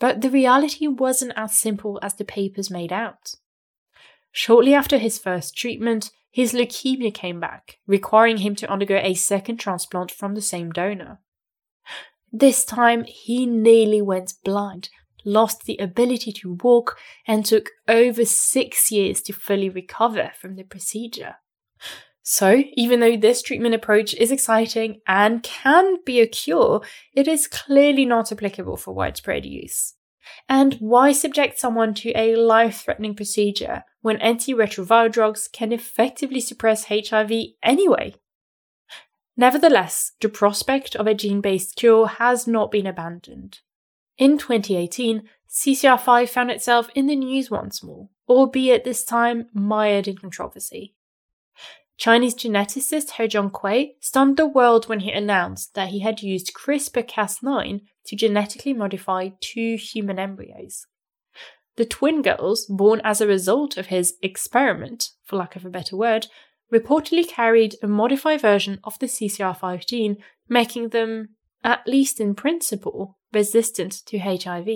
but 0.00 0.20
the 0.20 0.30
reality 0.30 0.86
wasn't 0.88 1.32
as 1.36 1.56
simple 1.56 1.98
as 2.02 2.14
the 2.14 2.24
papers 2.24 2.70
made 2.70 2.92
out. 2.92 3.34
Shortly 4.32 4.74
after 4.74 4.98
his 4.98 5.18
first 5.18 5.56
treatment, 5.56 6.10
his 6.38 6.52
leukemia 6.52 7.12
came 7.12 7.40
back, 7.40 7.78
requiring 7.88 8.36
him 8.36 8.54
to 8.54 8.70
undergo 8.70 8.94
a 9.02 9.12
second 9.12 9.56
transplant 9.56 10.08
from 10.08 10.36
the 10.36 10.40
same 10.40 10.70
donor. 10.70 11.18
This 12.30 12.64
time, 12.64 13.02
he 13.08 13.44
nearly 13.44 14.00
went 14.00 14.34
blind, 14.44 14.88
lost 15.24 15.64
the 15.64 15.76
ability 15.78 16.30
to 16.34 16.56
walk, 16.62 16.96
and 17.26 17.44
took 17.44 17.70
over 17.88 18.24
six 18.24 18.92
years 18.92 19.20
to 19.22 19.32
fully 19.32 19.68
recover 19.68 20.30
from 20.40 20.54
the 20.54 20.62
procedure. 20.62 21.38
So, 22.22 22.62
even 22.74 23.00
though 23.00 23.16
this 23.16 23.42
treatment 23.42 23.74
approach 23.74 24.14
is 24.14 24.30
exciting 24.30 25.00
and 25.08 25.42
can 25.42 25.96
be 26.06 26.20
a 26.20 26.26
cure, 26.28 26.82
it 27.14 27.26
is 27.26 27.48
clearly 27.48 28.04
not 28.04 28.30
applicable 28.30 28.76
for 28.76 28.94
widespread 28.94 29.44
use. 29.44 29.94
And 30.48 30.74
why 30.74 31.12
subject 31.12 31.58
someone 31.58 31.94
to 31.94 32.10
a 32.16 32.36
life 32.36 32.82
threatening 32.82 33.14
procedure 33.14 33.84
when 34.00 34.18
antiretroviral 34.18 35.12
drugs 35.12 35.48
can 35.48 35.72
effectively 35.72 36.40
suppress 36.40 36.84
HIV 36.84 37.32
anyway? 37.62 38.14
Nevertheless, 39.36 40.12
the 40.20 40.28
prospect 40.28 40.96
of 40.96 41.06
a 41.06 41.14
gene 41.14 41.40
based 41.40 41.76
cure 41.76 42.08
has 42.08 42.46
not 42.46 42.70
been 42.70 42.86
abandoned. 42.86 43.60
In 44.18 44.36
2018, 44.36 45.22
CCR5 45.48 46.28
found 46.28 46.50
itself 46.50 46.90
in 46.94 47.06
the 47.06 47.16
news 47.16 47.50
once 47.50 47.82
more, 47.82 48.08
albeit 48.28 48.84
this 48.84 49.04
time 49.04 49.46
mired 49.54 50.08
in 50.08 50.18
controversy. 50.18 50.94
Chinese 51.98 52.36
geneticist 52.36 53.10
He 53.10 53.24
Jiankui 53.24 53.94
stunned 54.00 54.36
the 54.36 54.46
world 54.46 54.88
when 54.88 55.00
he 55.00 55.10
announced 55.10 55.74
that 55.74 55.88
he 55.88 55.98
had 55.98 56.22
used 56.22 56.54
CRISPR 56.54 57.02
Cas9 57.02 57.80
to 58.06 58.16
genetically 58.16 58.72
modify 58.72 59.30
two 59.40 59.76
human 59.76 60.18
embryos. 60.18 60.86
The 61.76 61.84
twin 61.84 62.22
girls, 62.22 62.66
born 62.66 63.00
as 63.02 63.20
a 63.20 63.26
result 63.26 63.76
of 63.76 63.86
his 63.86 64.14
experiment, 64.22 65.10
for 65.24 65.36
lack 65.36 65.56
of 65.56 65.64
a 65.64 65.70
better 65.70 65.96
word, 65.96 66.28
reportedly 66.72 67.28
carried 67.28 67.74
a 67.82 67.88
modified 67.88 68.40
version 68.40 68.78
of 68.84 68.96
the 69.00 69.06
CCR5 69.06 69.86
gene, 69.86 70.16
making 70.48 70.90
them, 70.90 71.30
at 71.64 71.86
least 71.86 72.20
in 72.20 72.34
principle, 72.34 73.18
resistant 73.32 73.92
to 74.06 74.18
HIV. 74.18 74.68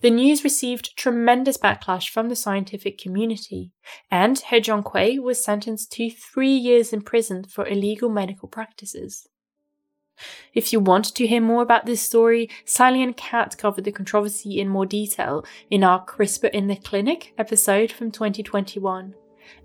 The 0.00 0.10
news 0.10 0.44
received 0.44 0.96
tremendous 0.96 1.56
backlash 1.56 2.08
from 2.08 2.28
the 2.28 2.36
scientific 2.36 2.98
community, 2.98 3.72
and 4.10 4.38
He 4.38 4.60
Jiankui 4.60 5.20
was 5.20 5.42
sentenced 5.42 5.92
to 5.92 6.10
three 6.10 6.54
years 6.54 6.92
in 6.92 7.02
prison 7.02 7.44
for 7.44 7.66
illegal 7.66 8.08
medical 8.08 8.48
practices. 8.48 9.28
If 10.54 10.72
you 10.72 10.80
want 10.80 11.14
to 11.14 11.26
hear 11.26 11.40
more 11.40 11.62
about 11.62 11.86
this 11.86 12.02
story, 12.02 12.50
Sally 12.64 13.02
and 13.02 13.16
Kat 13.16 13.56
covered 13.56 13.84
the 13.84 13.92
controversy 13.92 14.60
in 14.60 14.68
more 14.68 14.86
detail 14.86 15.44
in 15.70 15.84
our 15.84 16.04
CRISPR 16.04 16.50
in 16.50 16.66
the 16.66 16.76
Clinic 16.76 17.34
episode 17.38 17.92
from 17.92 18.10
2021, 18.10 19.14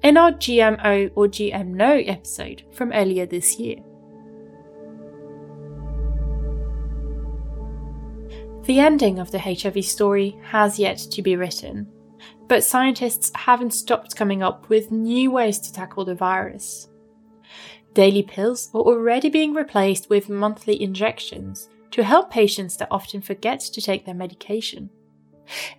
and 0.04 0.18
our 0.18 0.32
GMO 0.32 1.12
or 1.16 1.28
GM 1.28 1.68
No 1.70 1.94
episode 1.94 2.64
from 2.72 2.92
earlier 2.92 3.26
this 3.26 3.58
year. 3.60 3.78
The 8.66 8.80
ending 8.80 9.20
of 9.20 9.30
the 9.30 9.40
HIV 9.40 9.84
story 9.84 10.40
has 10.46 10.80
yet 10.80 10.98
to 10.98 11.22
be 11.22 11.36
written, 11.36 11.86
but 12.48 12.64
scientists 12.64 13.30
haven't 13.36 13.74
stopped 13.74 14.16
coming 14.16 14.42
up 14.42 14.70
with 14.70 14.90
new 14.90 15.32
ways 15.32 15.60
to 15.60 15.74
tackle 15.74 16.06
the 16.06 16.16
virus. 16.16 16.88
Daily 17.94 18.24
pills 18.24 18.70
are 18.74 18.80
already 18.80 19.30
being 19.30 19.54
replaced 19.54 20.10
with 20.10 20.30
monthly 20.30 20.82
injections 20.82 21.68
to 21.92 22.06
help 22.06 22.32
patients 22.32 22.78
that 22.78 22.88
often 22.90 23.22
forget 23.22 23.60
to 23.60 23.82
take 23.82 24.06
their 24.06 24.16
medication. 24.16 24.90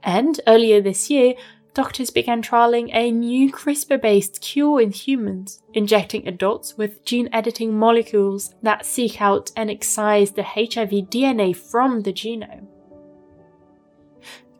And 0.02 0.38
earlier 0.46 0.82
this 0.82 1.08
year, 1.08 1.36
doctors 1.72 2.10
began 2.10 2.42
trialing 2.42 2.90
a 2.92 3.10
new 3.10 3.50
CRISPR 3.50 4.02
based 4.02 4.42
cure 4.42 4.78
in 4.78 4.90
humans, 4.90 5.62
injecting 5.72 6.28
adults 6.28 6.76
with 6.76 7.02
gene 7.06 7.30
editing 7.32 7.72
molecules 7.78 8.54
that 8.62 8.84
seek 8.84 9.22
out 9.22 9.50
and 9.56 9.70
excise 9.70 10.32
the 10.32 10.42
HIV 10.42 11.08
DNA 11.08 11.56
from 11.56 12.02
the 12.02 12.12
genome. 12.12 12.68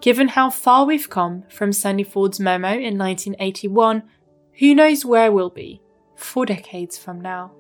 Given 0.04 0.28
how 0.28 0.50
far 0.50 0.84
we've 0.84 1.08
come 1.08 1.44
from 1.48 1.72
Sandy 1.72 2.02
Ford's 2.02 2.38
memo 2.38 2.68
in 2.68 2.98
1981, 2.98 4.02
who 4.58 4.74
knows 4.74 5.02
where 5.02 5.32
we'll 5.32 5.48
be 5.48 5.80
four 6.14 6.44
decades 6.44 6.98
from 6.98 7.22
now. 7.22 7.52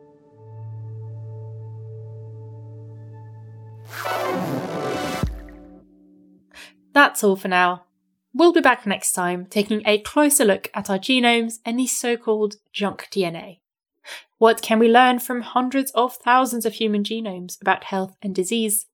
That's 6.92 7.24
all 7.24 7.36
for 7.36 7.48
now. 7.48 7.86
We'll 8.34 8.52
be 8.52 8.60
back 8.60 8.86
next 8.86 9.14
time 9.14 9.46
taking 9.46 9.80
a 9.86 10.00
closer 10.00 10.44
look 10.44 10.70
at 10.74 10.90
our 10.90 10.98
genomes 10.98 11.60
and 11.64 11.78
the 11.78 11.86
so 11.86 12.18
called 12.18 12.56
junk 12.74 13.08
DNA. 13.10 13.60
What 14.36 14.60
can 14.60 14.78
we 14.78 14.90
learn 14.90 15.18
from 15.18 15.40
hundreds 15.40 15.90
of 15.92 16.16
thousands 16.16 16.66
of 16.66 16.74
human 16.74 17.04
genomes 17.04 17.58
about 17.62 17.84
health 17.84 18.18
and 18.20 18.34
disease? 18.34 18.84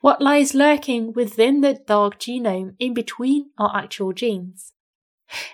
What 0.00 0.20
lies 0.20 0.54
lurking 0.54 1.12
within 1.12 1.60
the 1.60 1.74
dark 1.74 2.18
genome 2.18 2.74
in 2.78 2.94
between 2.94 3.50
our 3.58 3.74
actual 3.76 4.12
genes? 4.12 4.72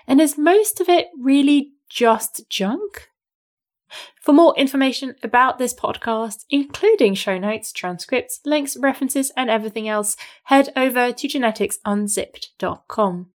And 0.07 0.21
is 0.21 0.37
most 0.37 0.79
of 0.79 0.89
it 0.89 1.07
really 1.19 1.73
just 1.89 2.49
junk? 2.49 3.09
For 4.19 4.33
more 4.33 4.57
information 4.57 5.15
about 5.21 5.59
this 5.59 5.73
podcast, 5.73 6.45
including 6.49 7.13
show 7.13 7.37
notes, 7.37 7.71
transcripts, 7.71 8.39
links, 8.45 8.75
references, 8.77 9.31
and 9.37 9.49
everything 9.49 9.87
else, 9.87 10.17
head 10.45 10.69
over 10.75 11.11
to 11.11 11.27
geneticsunzipped.com. 11.27 13.27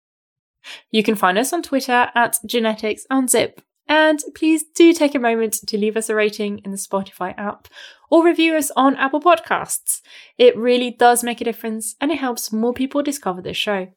You 0.91 1.03
can 1.03 1.15
find 1.15 1.37
us 1.37 1.53
on 1.53 1.61
Twitter 1.61 2.09
at 2.15 2.39
geneticsunzip, 2.45 3.59
and 3.87 4.19
please 4.35 4.63
do 4.75 4.93
take 4.93 5.15
a 5.15 5.19
moment 5.19 5.53
to 5.67 5.77
leave 5.77 5.95
us 5.95 6.09
a 6.09 6.15
rating 6.15 6.59
in 6.59 6.71
the 6.71 6.77
Spotify 6.77 7.37
app 7.37 7.67
or 8.09 8.25
review 8.25 8.55
us 8.55 8.71
on 8.75 8.95
Apple 8.95 9.21
Podcasts. 9.21 10.01
It 10.37 10.57
really 10.57 10.91
does 10.91 11.23
make 11.23 11.41
a 11.41 11.45
difference 11.45 11.95
and 12.01 12.11
it 12.11 12.19
helps 12.19 12.51
more 12.51 12.73
people 12.73 13.03
discover 13.03 13.41
this 13.41 13.57
show. 13.57 13.87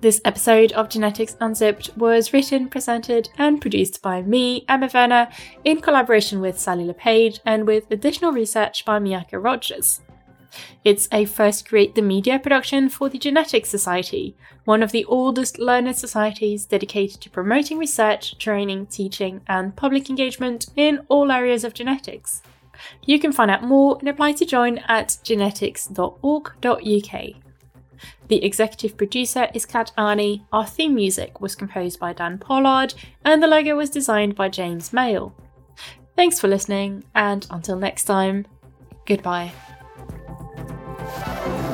This 0.00 0.20
episode 0.24 0.72
of 0.72 0.88
Genetics 0.88 1.36
Unzipped 1.40 1.96
was 1.96 2.32
written, 2.32 2.68
presented, 2.68 3.30
and 3.38 3.60
produced 3.60 4.02
by 4.02 4.22
me, 4.22 4.64
Emma 4.68 4.90
Werner, 4.92 5.28
in 5.64 5.80
collaboration 5.80 6.40
with 6.40 6.60
Sally 6.60 6.84
Le 6.84 6.94
Page 6.94 7.40
and 7.44 7.66
with 7.66 7.90
additional 7.90 8.30
research 8.30 8.84
by 8.84 9.00
Miyako 9.00 9.42
Rogers. 9.42 10.02
It's 10.84 11.08
a 11.10 11.24
first 11.24 11.68
create 11.68 11.94
the 11.94 12.02
media 12.02 12.38
production 12.38 12.88
for 12.88 13.08
the 13.08 13.18
Genetics 13.18 13.68
Society, 13.68 14.36
one 14.64 14.82
of 14.82 14.92
the 14.92 15.04
oldest 15.06 15.58
learned 15.58 15.96
societies 15.96 16.64
dedicated 16.64 17.20
to 17.22 17.30
promoting 17.30 17.78
research, 17.78 18.38
training, 18.38 18.86
teaching, 18.86 19.40
and 19.46 19.76
public 19.76 20.10
engagement 20.10 20.66
in 20.76 21.00
all 21.08 21.32
areas 21.32 21.64
of 21.64 21.74
genetics. 21.74 22.42
You 23.04 23.18
can 23.18 23.32
find 23.32 23.50
out 23.50 23.62
more 23.62 23.96
and 23.98 24.08
apply 24.08 24.32
to 24.32 24.44
join 24.44 24.78
at 24.86 25.18
genetics.org.uk. 25.22 27.22
The 28.28 28.44
executive 28.44 28.96
producer 28.96 29.48
is 29.54 29.64
Kat 29.64 29.92
Arney, 29.96 30.42
our 30.52 30.66
theme 30.66 30.94
music 30.94 31.40
was 31.40 31.54
composed 31.54 32.00
by 32.00 32.12
Dan 32.12 32.38
Pollard, 32.38 32.94
and 33.24 33.42
the 33.42 33.46
logo 33.46 33.76
was 33.76 33.90
designed 33.90 34.34
by 34.34 34.48
James 34.48 34.92
Mail. 34.92 35.34
Thanks 36.16 36.40
for 36.40 36.48
listening, 36.48 37.04
and 37.14 37.46
until 37.50 37.76
next 37.76 38.04
time, 38.04 38.46
goodbye. 39.06 39.52
Bye. 41.06 41.65